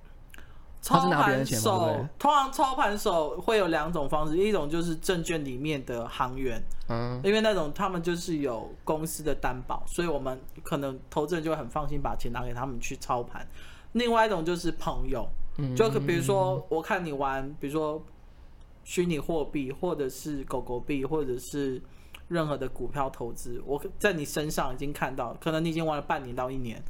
[0.85, 13.49] 操盘手通常操盘手会有两种方式，一种就是证券里面的行员，嗯，因为那种他们就是有公司的担保，所以我们可能投资人就会很放心把钱拿给他们去操盘。
[13.92, 15.27] 另外一种就是朋友，
[15.75, 18.05] 就比如说我看你玩，比如说
[18.85, 21.81] 虚拟货币，或者是狗狗币，或者是
[22.29, 26.85] 任何的股票投资，我在你身上已经看到，可能你已经玩了半年到一年，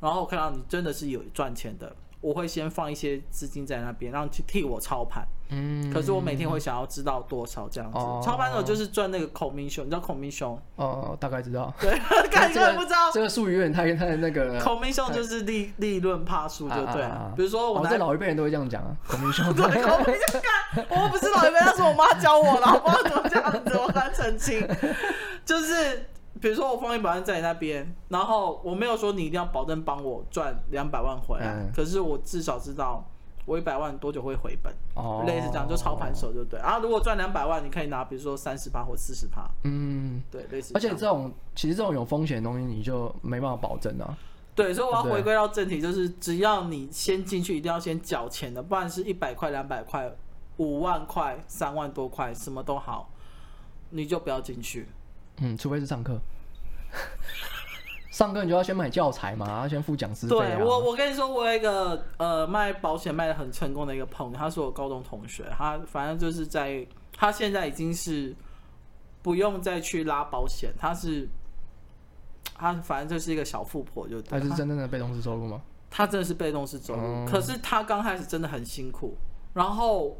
[0.00, 1.96] 然后我看到你真的是有赚钱的。
[2.24, 5.22] 我会先放一些资金在那边，让去替我操盘。
[5.50, 7.98] 嗯，可是我每天会想要知道多少这样子。
[7.98, 10.58] 哦、操盘手就是赚那个孔明熊，你知道孔明熊？
[10.76, 11.70] 哦，大概知道。
[11.78, 11.90] 对，
[12.32, 13.12] 感觉不知道。
[13.12, 14.58] 这个术语有点太太那个。
[14.58, 17.02] 孔明熊就是利利润趴数，就对。
[17.02, 18.96] 啊比如说我，我、哦、这老一辈人都会这样讲啊。
[19.06, 19.54] 孔明熊。
[19.54, 24.66] 对，孔明兄干，我不是老一辈，那是我妈教我的，我不知道怎么这样子，我很澄清，
[25.44, 26.06] 就是。
[26.44, 33.02] 比如说我放一百万在你那边，然后我没有说你一定要保证帮我赚两百万回来，嗯、可是我至少知道
[33.46, 36.60] 我一百万多久会回本，哦、类似这样就操盘手就对。
[36.60, 40.72] 啊，如果赚两百万，你可以拿比如说三十趴或四十趴，嗯，对，类似。
[40.74, 44.14] 而且这种其实这种有风险的东西你就没办法保证啊。
[44.54, 50.14] 对，所以我要回归到正题，就是只要你先进去，一定要先缴钱的，不然是一百块、两百块、
[50.58, 53.08] 五万块、三万多块，什么都好，
[53.88, 54.86] 你就不要进去。
[55.38, 56.20] 嗯，除非是上课。
[58.10, 60.36] 上课你就要先买教材嘛，要先付讲师费。
[60.36, 68.34] 对我，我跟你说，我有一个呃卖保险卖的很成功的一个朋友，他是我高中同学，他反正就是在他现在已经是
[69.22, 71.28] 不用再去拉保险，他是
[72.54, 75.60] 他反正就是一个小富婆就，就他是真正的被动式收入吗？
[75.90, 79.16] 他真的是被动式收入，嗯、可是他刚开始真的很辛苦。
[79.54, 80.16] 然后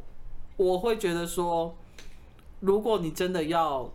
[0.57, 1.77] 我会觉得说，
[2.61, 3.91] 如果你真的要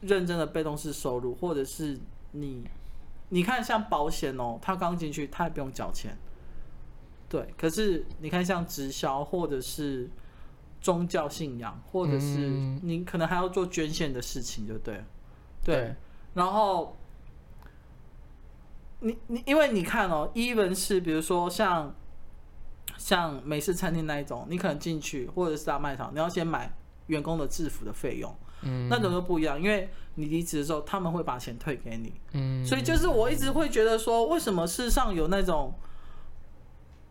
[0.00, 1.98] 认真的被动式收入，或者是
[2.32, 2.64] 你，
[3.30, 6.16] 你看像保险哦，他刚进去他也不用缴钱，
[7.28, 7.54] 对。
[7.56, 10.08] 可是你看像直销或者是
[10.80, 12.48] 宗教信仰，或者是
[12.82, 15.02] 你可能还要做捐献的事情，就对，
[15.64, 15.76] 对。
[15.76, 15.94] 对
[16.34, 16.96] 然后
[19.00, 21.94] 你你因为你看哦，even 是比如说像
[22.96, 26.72] 像美式餐厅那一种，你可能进去或者是大卖场，你要先买
[27.06, 28.32] 员工的制服的费用。
[28.62, 32.12] 嗯，那种都不一样，因为你离职的时候，他们会把钱退给你。
[32.32, 35.72] 嗯，所以就是我一直会觉得说，为什么世上有那种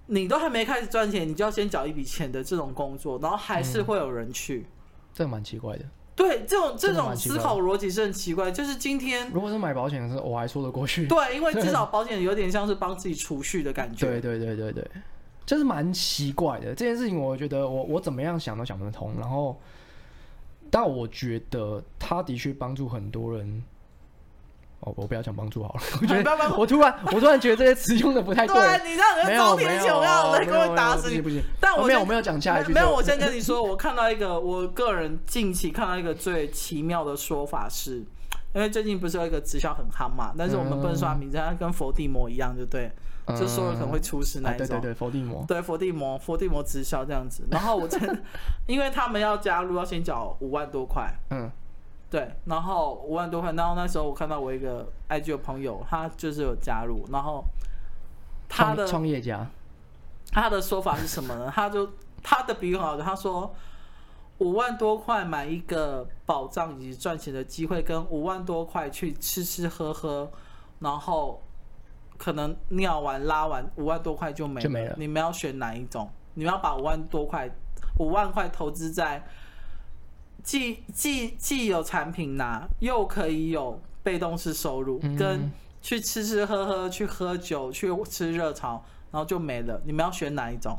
[0.08, 4.60] 你都还没开始赚钱，你就要先缴一笔钱的这种工作，然后还是会有人去？
[4.60, 4.72] 嗯、
[5.14, 5.86] 这蛮奇怪的。
[6.16, 8.52] 对，这种这种思考逻辑是很奇怪。
[8.52, 11.08] 就是今天，如果是买保险的时候，我还说得过去。
[11.08, 14.06] 对，因为至少保险有点像是帮自己储蓄的感觉。
[14.06, 14.86] 对对对对对，
[15.46, 17.18] 就是蛮奇怪的这件事情。
[17.18, 19.58] 我觉得我我怎么样想都想不通，然后。
[20.70, 23.64] 但我觉得他的确帮助很多人。
[24.82, 25.82] 哦，我不要讲帮助好了。
[26.00, 28.56] 我觉得 我突然，我突然觉得这些词用的不太对。
[28.56, 31.20] 对，你这样人中天雄啊，我给我打死你！
[31.20, 32.72] 不行，但我没有，我没有讲下一句。
[32.74, 38.06] 没有，我先跟你说，我看到一个，我个人近期看到一个最奇妙的说法是，
[38.54, 42.92] 因为最近不是有一个直销很夯嘛，但是我们不能说他名字，他跟佛地魔一样，就对。
[43.36, 47.46] 就说了可能会出事那一种，对对对，佛地魔，对佛地魔，佛地魔直销这样子。
[47.52, 48.18] 然后我真的，
[48.68, 51.52] 因为他们要加入，要先缴五万多块，嗯，
[52.10, 53.52] 对，然后五万多块。
[53.52, 57.44] 然后那时候我看到我一个 IG 的朋友，他就是有加入，然后
[58.48, 59.46] 他的创业家，
[60.32, 61.52] 他的说法是什么呢？
[61.54, 61.90] 他就
[62.24, 63.54] 他的比喻很好的，他说
[64.38, 70.32] 五万多块买一个保障以及赚钱的机会，跟五万多块去吃吃喝喝，
[70.80, 71.44] 然后。
[72.18, 74.96] 可能尿完拉完五万多块就没了，就没了。
[74.98, 76.10] 你们要选哪一种？
[76.34, 77.50] 你们要把五万多块、
[78.00, 79.24] 五万块投资在
[80.44, 85.52] 既既既有产品拿，又可以有被动式收入，嗯、跟
[85.82, 89.82] 去吃吃喝喝、去喝酒、去吃热潮，然后就没了。
[89.86, 90.78] 你们要选哪一种？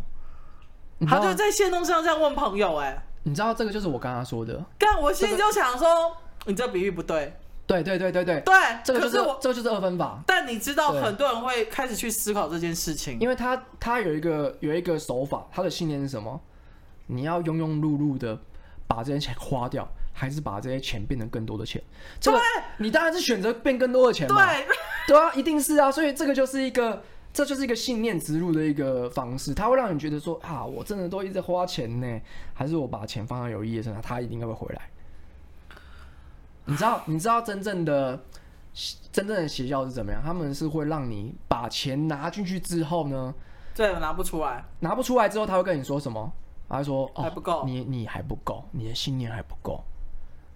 [1.07, 4.65] 他就在线动上这样问朋友、欸，哎，你知道这个就是我刚刚说的。
[4.79, 5.87] 但，我心里就想说，
[6.41, 7.33] 这个、你这比喻不对。
[7.69, 10.21] 对对对对对，对，这个就是我，这个就是二分法。
[10.27, 16.41] 但你知道，很多人会开始去思考这件事情，因为他他有一个有一个手法，他的信念是什么？
[17.09, 18.39] 你要庸庸碌碌的
[18.87, 21.83] 把这些钱花掉，还是把这些钱变成更多的钱？
[22.19, 22.41] 这个
[22.79, 24.47] 你当然是选择变更多的钱嘛。
[24.47, 24.67] 对，
[25.09, 25.93] 对啊，一定是啊。
[25.93, 27.03] 所以这个就是一个，
[27.35, 32.21] 这就是一个信念植入的一个方式，它会让你觉得说啊，我真的都一直花钱呢，
[32.55, 34.83] 还是我把钱放在有意义的身上，它一定会回来。
[36.69, 38.21] 你知道，你知道真正的
[39.11, 40.23] 真正的邪教是怎么样？
[40.23, 43.35] 他们是会让你把钱拿进去之后呢，
[43.75, 46.31] 对，拿不出来，拿不出来之后，他会跟你说什么？
[46.69, 49.83] 他说：“哦，还不够，你你还不够，你的信念还不够，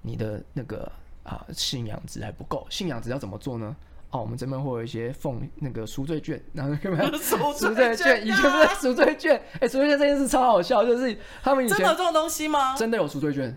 [0.03, 2.67] 你的那个啊信仰值还不够。
[2.69, 3.75] 信仰值要怎么做呢？
[4.11, 6.99] 哦，我们这边会有一些奉那个赎罪券，然后干嘛？
[7.17, 9.43] 赎罪券，以前不是赎罪券？
[9.59, 12.77] 哎，赎罪券这件事超好笑，就是他们以前真的有这种东西吗？
[12.77, 13.57] 真的有赎罪券，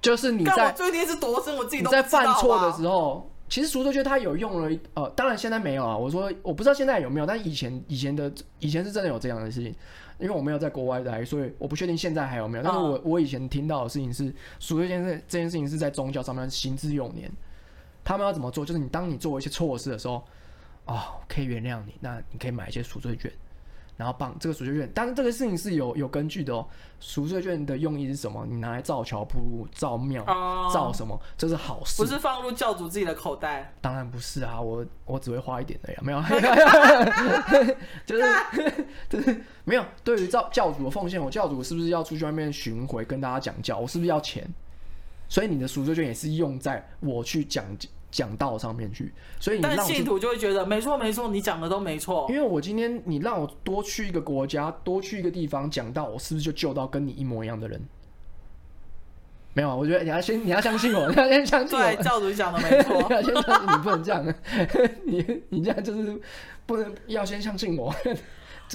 [0.00, 5.96] 就是你在最近是多深，我自己都在犯错的时候。”其实赎罪券它有用了，呃，当然现在没有啊。
[5.96, 9.74] 我说我不知道现在有没有，但以前以前的以前是真的有这样的事情，
[10.18, 12.62] 因为我没有在国外待，所以我不确定现在还有没有。
[12.62, 14.30] 但是我我以前听到的事情是
[14.60, 17.32] 赎罪券这这件事情是在宗教上面行之有年。
[18.04, 18.66] 他们要怎么做？
[18.66, 20.16] 就是你当你做一些错事的时候，
[20.84, 23.32] 啊、哦，可以原谅你，那你可以买一些赎罪券。
[23.98, 26.64] 然后绑这个赎罪券，但是这个事情是有有根据的哦。
[27.00, 28.46] 赎罪券的用意是什么？
[28.48, 31.20] 你拿来造桥铺路、造庙、uh, 造什么？
[31.36, 33.74] 这是好事，不是放入教主自己的口袋。
[33.80, 36.22] 当然不是啊，我我只会花一点的呀，没有，
[38.06, 38.24] 就是
[39.08, 39.84] 就是没有。
[40.04, 43.78] 对于教教主的奉献，我教主是不是要出去外面巡回跟大家讲教？
[43.78, 44.48] 我是不是要钱？
[45.28, 47.64] 所以你的赎罪券也是用在我去讲。
[48.10, 52.26] 讲道上面去，所以你让但信徒就会觉得没错没错，你讲的都没错。
[52.30, 57.80] 因为我今天你让我多去一个国家，多去一个地方讲道，我是不是就救到跟你一模一样的人？
[59.52, 61.84] 没有啊，我觉得你要先你要相信我， 你要先相信我。
[61.84, 64.34] 对，教主讲的没错， 你要先相信，你不能这样，
[65.04, 66.20] 你你这样就是
[66.64, 67.94] 不能要先相信我。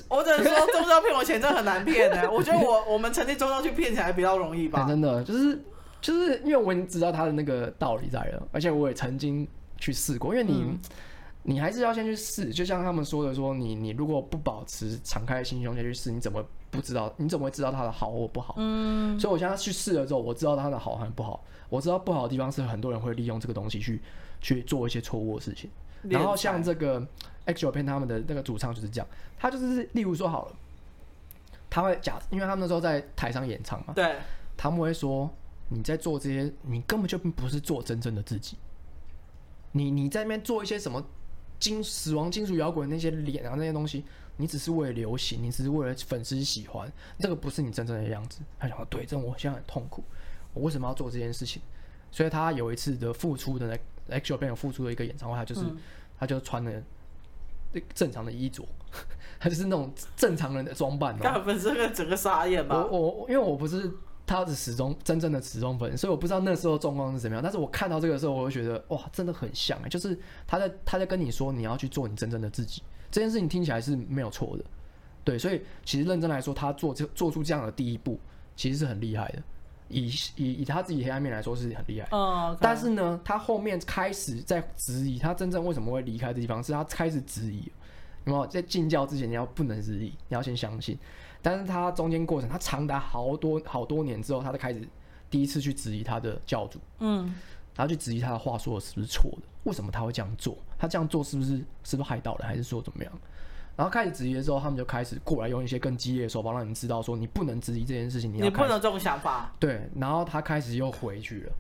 [0.10, 4.82] 我只能说宗教骗我钱真的很难骗的，我觉得我我们成立宗教去骗起来比较容易吧。
[4.84, 5.60] 欸、真的就是。
[6.04, 10.36] 就是因为我已经知道他的那个道理在了，而且我也曾经去试过。
[10.36, 10.80] 因为你，嗯、
[11.44, 12.52] 你还是要先去试。
[12.52, 17.12] 就像他们说的说，说你你如果不保持敞开的心胸先去试，你怎么不知道？
[17.16, 18.56] 你怎么会知道它的好或不好？
[18.58, 19.18] 嗯。
[19.18, 21.42] 所以我现在去试了之后，我知道它的好还是不好。
[21.70, 24.02] 我知道不好的地方是很多人会利用这个东西去
[24.42, 25.70] 去做一些错误的事情。
[26.02, 27.02] 然后像这个
[27.46, 29.08] X Japan 他们的那个主唱就是这样，
[29.40, 30.56] 他就是例如说好了，
[31.70, 34.18] 他会假，因为他们那时候在台上演唱嘛，对，
[34.58, 35.34] 他们会说。
[35.74, 38.58] 你在做这些，你根本就不是做真正的自己。
[39.72, 41.04] 你你在那边做一些什么
[41.60, 44.06] 金死亡金属摇滚那些脸啊那些东西，
[44.38, 48.42] 你只是为了流行，你只是为了粉丝喜欢，这个不是你真正的样子。
[48.60, 50.04] 他想说，对，这我现在很痛苦，
[50.54, 51.60] 我为什么要做这件事情？
[52.12, 53.68] 所以他有一次的付出的
[54.08, 55.78] 那 X Japan 有复出的一个演唱会，他就是、嗯、
[56.20, 56.72] 他就穿了
[57.96, 58.64] 正常的衣着，
[59.40, 61.18] 他就是那种正常人的装扮。
[61.20, 62.86] 那粉丝整个傻眼吧？
[62.92, 63.92] 我我因为我不是。
[64.26, 67.44] 他是始终真正的始终粉，所以我不知道那时候状况是怎么样。
[67.44, 72.82] 但是我看到这个时候，我会觉得哇，真的很像哎，就是他在他在跟你说你要去做你真正的自己，
[73.12, 74.64] 这件事情听起来是没有错的，
[75.24, 75.38] 对。
[75.38, 78.18] 所以其实认真来说，他做这做出这样的第一步，
[78.56, 79.44] 其实是很厉害的。
[79.90, 80.08] 以
[80.38, 82.58] 以以他自己黑暗面来说是很厉害，嗯。
[82.60, 87.70] 但是呢，他后面开始在质疑他真正为什么会离开这地方，是他开始质疑，
[88.24, 90.98] 有没有在进教之前你要不能质疑，你要先相信。
[91.44, 94.88] 但是他中间过程，他长达好多好多年之后，他才开始
[95.30, 97.26] 第一次去质疑他的教主，嗯，
[97.76, 99.42] 然后去质疑他的话说的是不是错的？
[99.66, 100.58] 为什么他会这样做？
[100.80, 103.14] 他这样做是不是是不是害到了，还是说怎么样？
[103.76, 109.54] 然后开始质疑的时候，他们就开始过来用一些更激烈的手法，让你知道说你不能质疑这件事情，你要你不能这种想法。
[109.60, 111.52] 对，然后他开始又回去了，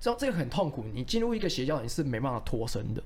[0.00, 0.84] 这这个很痛苦。
[0.92, 3.02] 你进入一个邪教，你是没办法脱身的。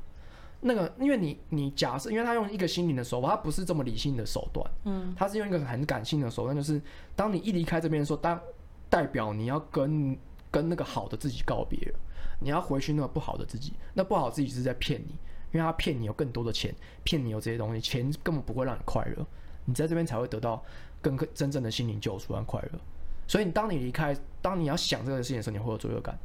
[0.65, 6.81] 那个，因为你你假设，因为他用一个心灵的手法，他不是这么理性的手段，嗯，他是用一个很感性的手段，就是
[7.15, 8.41] 当你一离开这边的时候，当
[8.89, 10.17] 代表你要跟
[10.51, 11.79] 跟那个好的自己告别。
[11.91, 11.99] 了，
[12.41, 15.11] 你要回去那个不好的自己，那不好的自己是在骗你，
[15.53, 19.27] 因为他骗你有更多的钱，骗你有这些东西，钱根本不会让你快乐，
[19.65, 20.63] 你在这边才会得到
[21.01, 22.79] 更真正的心灵救赎和快乐，
[23.27, 26.17] 所以你当你离开，当你要想这个事情的时候，你会有罪恶感，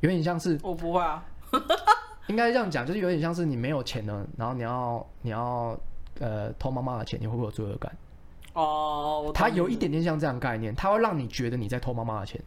[0.00, 1.24] 有点像是我不会啊。
[2.28, 5.78] 应该这样讲，就是有点像是你没有钱了，然后你要你要
[6.18, 7.96] 呃偷妈妈的钱，你会不会有罪恶感？
[8.54, 12.40] 哦，他有一点点像这样概念，他会让你觉得你在偷妈妈的钱，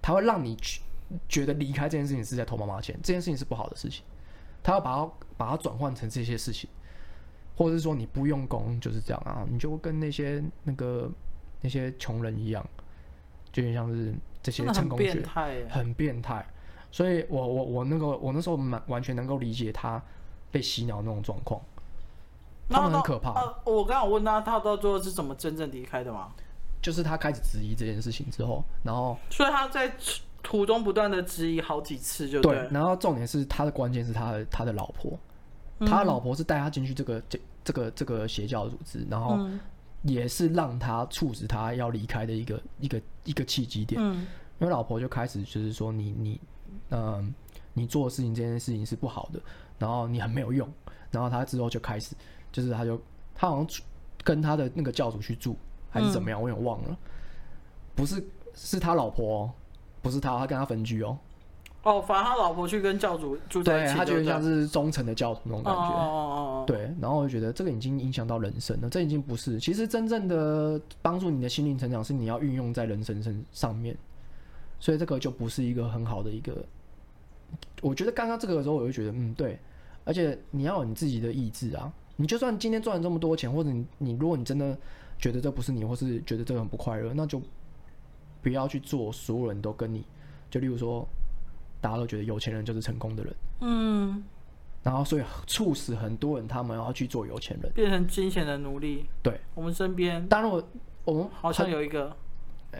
[0.00, 0.56] 他会让你
[1.28, 4.04] 觉得离开这件事情是在偷妈妈的钱，这件事情是不好的事情，
[4.62, 6.68] 他要把它把它转换成这些事情，
[7.56, 11.10] 或者是说你不用功就是这样啊，你就跟那些那个
[11.60, 12.64] 那些穷人一样，
[13.50, 15.24] 就有点像是这些成功学
[15.68, 16.46] 很变态。
[16.90, 20.02] 所以我，我我我那个我那时候蛮完全能够理解他
[20.50, 21.60] 被洗脑那种状况，
[22.70, 23.32] 他们很可怕。
[23.32, 26.32] 呃、我刚刚问他，他到最后是怎么真正离开的吗？
[26.80, 29.92] 就是他开始质疑这件事情之后，然后所以他在
[30.42, 32.68] 途中不断的质疑好几次就对，就对。
[32.70, 35.18] 然后重点是他的关键是他的他的老婆，
[35.80, 39.38] 他老婆是带他进去这个这这个这个邪教组织，然后
[40.04, 44.00] 也是让他促使他要离开的一个一个一个契机点。
[44.02, 44.26] 嗯，
[44.58, 46.40] 因为老婆就开始就是说你你。
[46.90, 47.34] 嗯，
[47.74, 49.40] 你做的事情这件事情是不好的，
[49.78, 50.68] 然后你很没有用，
[51.10, 52.14] 然后他之后就开始，
[52.50, 53.00] 就是他就
[53.34, 53.66] 他好像
[54.24, 55.56] 跟他的那个教主去住，
[55.90, 56.40] 还是怎么样？
[56.40, 56.98] 我有点忘了。
[57.94, 58.24] 不是，
[58.54, 59.52] 是他老婆哦，
[60.02, 61.18] 不是他，他跟他分居哦。
[61.84, 65.80] 哦，反正他老婆去跟教主住在一起，对，他觉得像是忠诚的教徒那种感觉。
[65.80, 66.64] 哦哦哦哦。
[66.66, 69.60] 对，然后我就觉得这个已经影响到人生了，这已经不是。
[69.60, 73.96] 其实真正的帮助你的心灵成长，是你要运用在人生身上面。
[74.80, 76.64] 所以这个就不是一个很好的一个。
[77.80, 79.58] 我觉得刚刚这个的时候，我就觉得，嗯，对。
[80.04, 81.92] 而且你要有你自己的意志啊！
[82.16, 84.76] 你就算今天赚了这么多钱，或者你你，如果你真的
[85.18, 87.40] 觉得这不是你，或是觉得这个很不快乐，那就
[88.42, 89.12] 不要去做。
[89.12, 90.04] 所有人都跟你，
[90.50, 91.06] 就例如说。
[91.80, 94.24] 大家都觉得有钱人就是成功的人，嗯，
[94.82, 99.06] 然后所以促使很多人他们要去做有钱人，变成金钱的奴隶。
[99.22, 100.68] 对，我们身边，当然我
[101.04, 102.16] 我们好像有一个，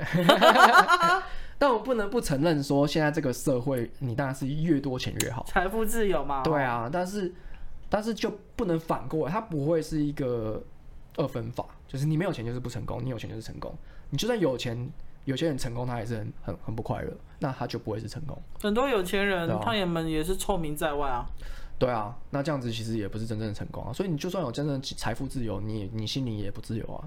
[1.58, 6.42] 但我不能不承认说，现在这个社会，你当然是越多钱越好，财富自由嘛。
[6.42, 7.32] 对啊，但是
[7.88, 10.62] 但是就不能反过来，它不会是一个
[11.16, 13.76] 二分法，就是你没有钱就是不成功，你有钱就是成功，
[14.10, 14.90] 你就算有钱。
[15.24, 18.40] 有些人成功，他也是很很很不快乐，那他就不会是成功。
[18.62, 21.26] 很多有钱人，他也们也是臭名在外啊。
[21.78, 23.92] 对啊，那这样子其实也不是真正的成功啊。
[23.92, 27.04] 所以你就算有真正的财富自由，你你心里也不自由啊。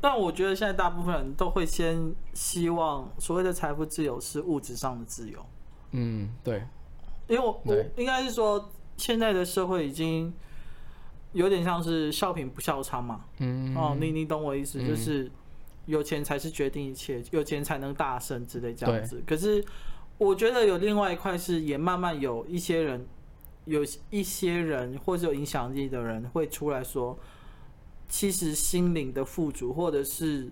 [0.00, 5.44] 但我觉得现在大部分人都会先希望所谓的财富自由是物质上的自由。
[5.92, 6.62] 嗯，对。
[7.28, 10.32] 因为我我应该是说，现在的社会已经
[11.32, 13.24] 有点像是笑贫不笑娼嘛。
[13.38, 13.76] 嗯。
[13.76, 15.30] 哦，你你懂我意思，嗯、就是。
[15.86, 19.22] 有钱才是决定一切，有钱才能大胜之类这样子。
[19.24, 19.64] 可是
[20.18, 23.06] 我觉得有另外一块是，也慢慢有一些人，
[23.66, 27.16] 有一些人或者有影响力的人会出来说，
[28.08, 30.50] 其实心灵的富足，或者是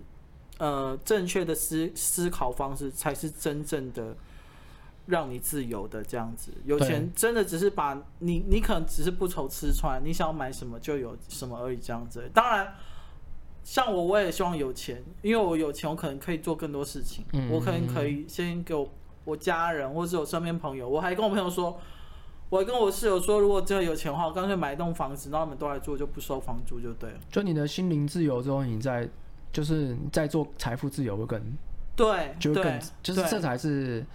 [0.57, 4.15] 呃正确的思思考方式，才是真正的
[5.05, 6.51] 让你自由的这样子。
[6.65, 12.29] 有钱真的只是把你，你可能只是不愁吃穿，你想要买什么就有什么而已这样子。
[12.33, 12.73] 当然。
[13.67, 17.25] 像我，我也希望有钱，因为我有钱，我可能可以做更多事情。
[17.33, 18.87] 嗯、我可能可以先给我
[19.23, 20.87] 我家人，或者是我身边朋友。
[20.87, 21.81] 我还跟我朋友说，
[22.49, 27.17] 我还跟我室友说，如果真的有钱的话，我干脆买一栋房子，让他们都来住，就不收房租就对了。
[27.31, 29.07] 就你的心灵自由之后，你在
[29.51, 31.41] 就是你在做财富自由会更
[31.95, 34.05] 对，就会更就是这才是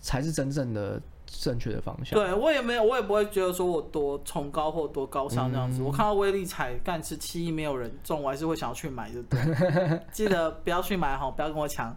[0.00, 1.00] 才是真正的。
[1.28, 2.16] 正确的方向。
[2.16, 5.82] 对，我也没有，我也不会觉得说我多崇高或多高尚这样子。
[5.82, 9.40] 嗯、我看到威力彩干吃七亿没有人中，我还是会想要去买，就对。
[10.12, 11.94] 记得不要去买哈，不要跟我抢。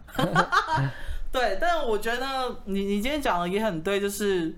[1.30, 4.52] 对，但是我觉得你你今天讲的也很对，就是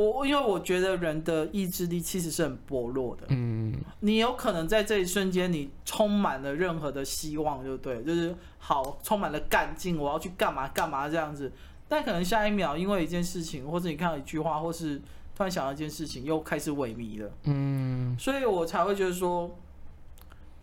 [0.00, 3.22] 我因为我觉得人的意志力其实是很薄弱的。
[3.28, 3.74] 嗯。
[4.00, 11.50] 你有可能在这一瞬间，你充满了任何的希望，就对，就是好充满了干劲，我要去干嘛干嘛这样子。
[11.88, 14.98] 但可能下一秒，因为一件事情，或者你看到一句话，或是
[15.34, 17.30] 突然想到一件事情，又开始萎靡了。
[17.44, 19.56] 嗯，所以我才会觉得说，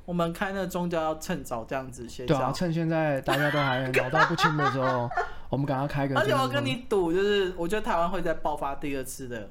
[0.05, 2.27] 我们开那个宗教要趁早这样子先。
[2.27, 5.09] 对啊，趁现在大家都还 脑袋不清的时候，
[5.53, 6.19] 我们赶快开个。
[6.19, 9.49] 而且我跟你赌，就是我觉得台湾会再爆发第二次的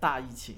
[0.00, 0.56] 大疫情。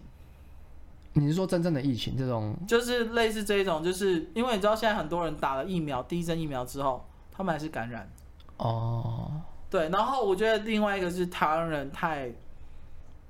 [1.13, 2.57] 你是说真正的疫情这种？
[2.67, 8.11] 就是类似这一种，就是因为你知道现在很多人打了疫苗，第一针疫苗之后，他们还是感染。
[8.57, 9.31] 哦。
[9.69, 12.31] 对，然后我觉得另外一个是台湾人太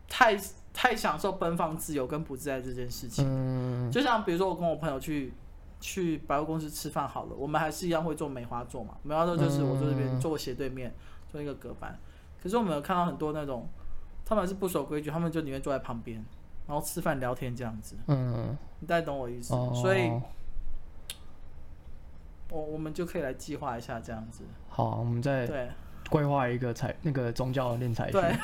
[0.08, 0.36] 太
[0.72, 3.24] 太享受奔放自由跟不自在这件事情。
[3.28, 5.32] 嗯，就像比如说我跟我朋友去
[5.80, 8.94] 去百货公司吃饭好了，我们还是一样会坐梅花座嘛。
[9.02, 10.92] 梅花座就是我坐这边，坐我斜对面，
[11.32, 11.98] 坐一个隔板。
[12.42, 13.66] 可是我们有看到很多那种，
[14.24, 16.22] 他们还是不守规矩，他们就宁愿坐在旁边，
[16.68, 17.96] 然后吃饭聊天这样子。
[18.06, 19.54] 嗯，你大概懂我意思。
[19.74, 20.10] 所以，
[22.50, 24.44] 我我们就可以来计划一下这样子。
[24.68, 25.70] 好，我们再对。
[26.10, 28.10] 规划一个财那个宗教的敛财。
[28.10, 28.22] 对，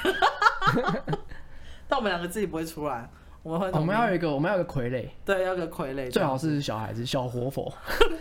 [1.86, 3.07] 但我们两个自己不会出来，
[3.43, 3.70] 我们会。
[3.72, 5.07] 我们要有一个，我们要有一个傀儡。
[5.22, 7.70] 对，要个傀儡，最好是小孩子，小活佛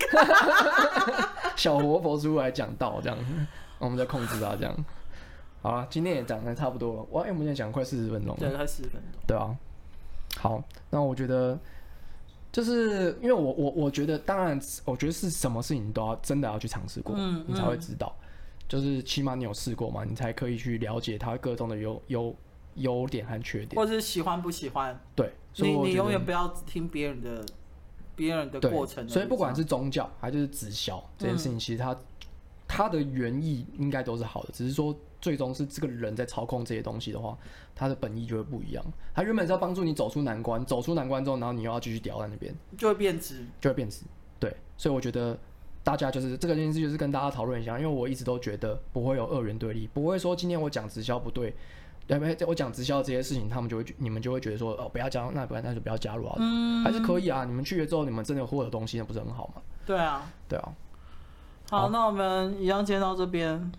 [1.55, 3.17] 小活佛出来讲道这样，
[3.79, 4.85] 我们再控制它这样。
[5.61, 9.55] 好了，今天也讲的差不多了，哇，因为我们现在讲快四十分钟，对，快四十分钟，对啊。
[10.37, 11.57] 好，那我觉得
[12.51, 18.15] 就是因为我我我觉得，当然，我觉得是什么事情都要真的要去尝试过，嗯，你才会知道。
[18.67, 22.35] 就是起码你有试过嘛，你才可以去了解它各种的优优
[22.75, 24.99] 优点和缺点，或者是喜欢不喜欢。
[25.15, 27.45] 对，你你永远不要听别人的
[28.13, 29.07] 别人的过程。
[29.07, 31.97] 所以不管是宗教还是直销这件事情，其实它、嗯、
[32.67, 37.37] 它的原意应该都是好的，只是说最终是这个人在操控这些东西的话，
[37.73, 38.83] 他的本意就会不一样。
[39.13, 44.03] 他原本是要帮助你走出难关，走出难关之后，然后你又要继续吊在那边，就会变质，就会变质。
[44.39, 45.37] 对，所以我觉得。
[45.83, 51.55] 大家就是这个件事，就是跟大家讨论一下，因为我一直都觉得不会有二元对立，不会说今天我讲直销不对，
[52.05, 52.45] 对不对？
[52.45, 56.35] 我讲直销这些事情，他们就会你们就会觉得说哦，不要加入，那不然那就不要加入啊。
[56.39, 57.45] 嗯，还是可以啊。
[57.45, 59.61] 你们去了之后，你们真的获得东西，那不是很好吗？
[59.85, 60.75] 对啊，对啊。
[61.69, 63.71] 好，那我们一样先到这边。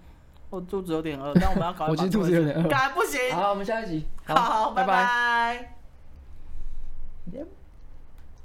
[0.51, 1.87] 我肚子有点饿， 但我们要搞。
[1.89, 3.35] 我今天肚子有点饿，赶不行。
[3.35, 4.07] 好，我们下一集。
[4.27, 4.87] 好，好，拜拜。
[4.87, 5.05] 拜
[7.33, 7.45] 拜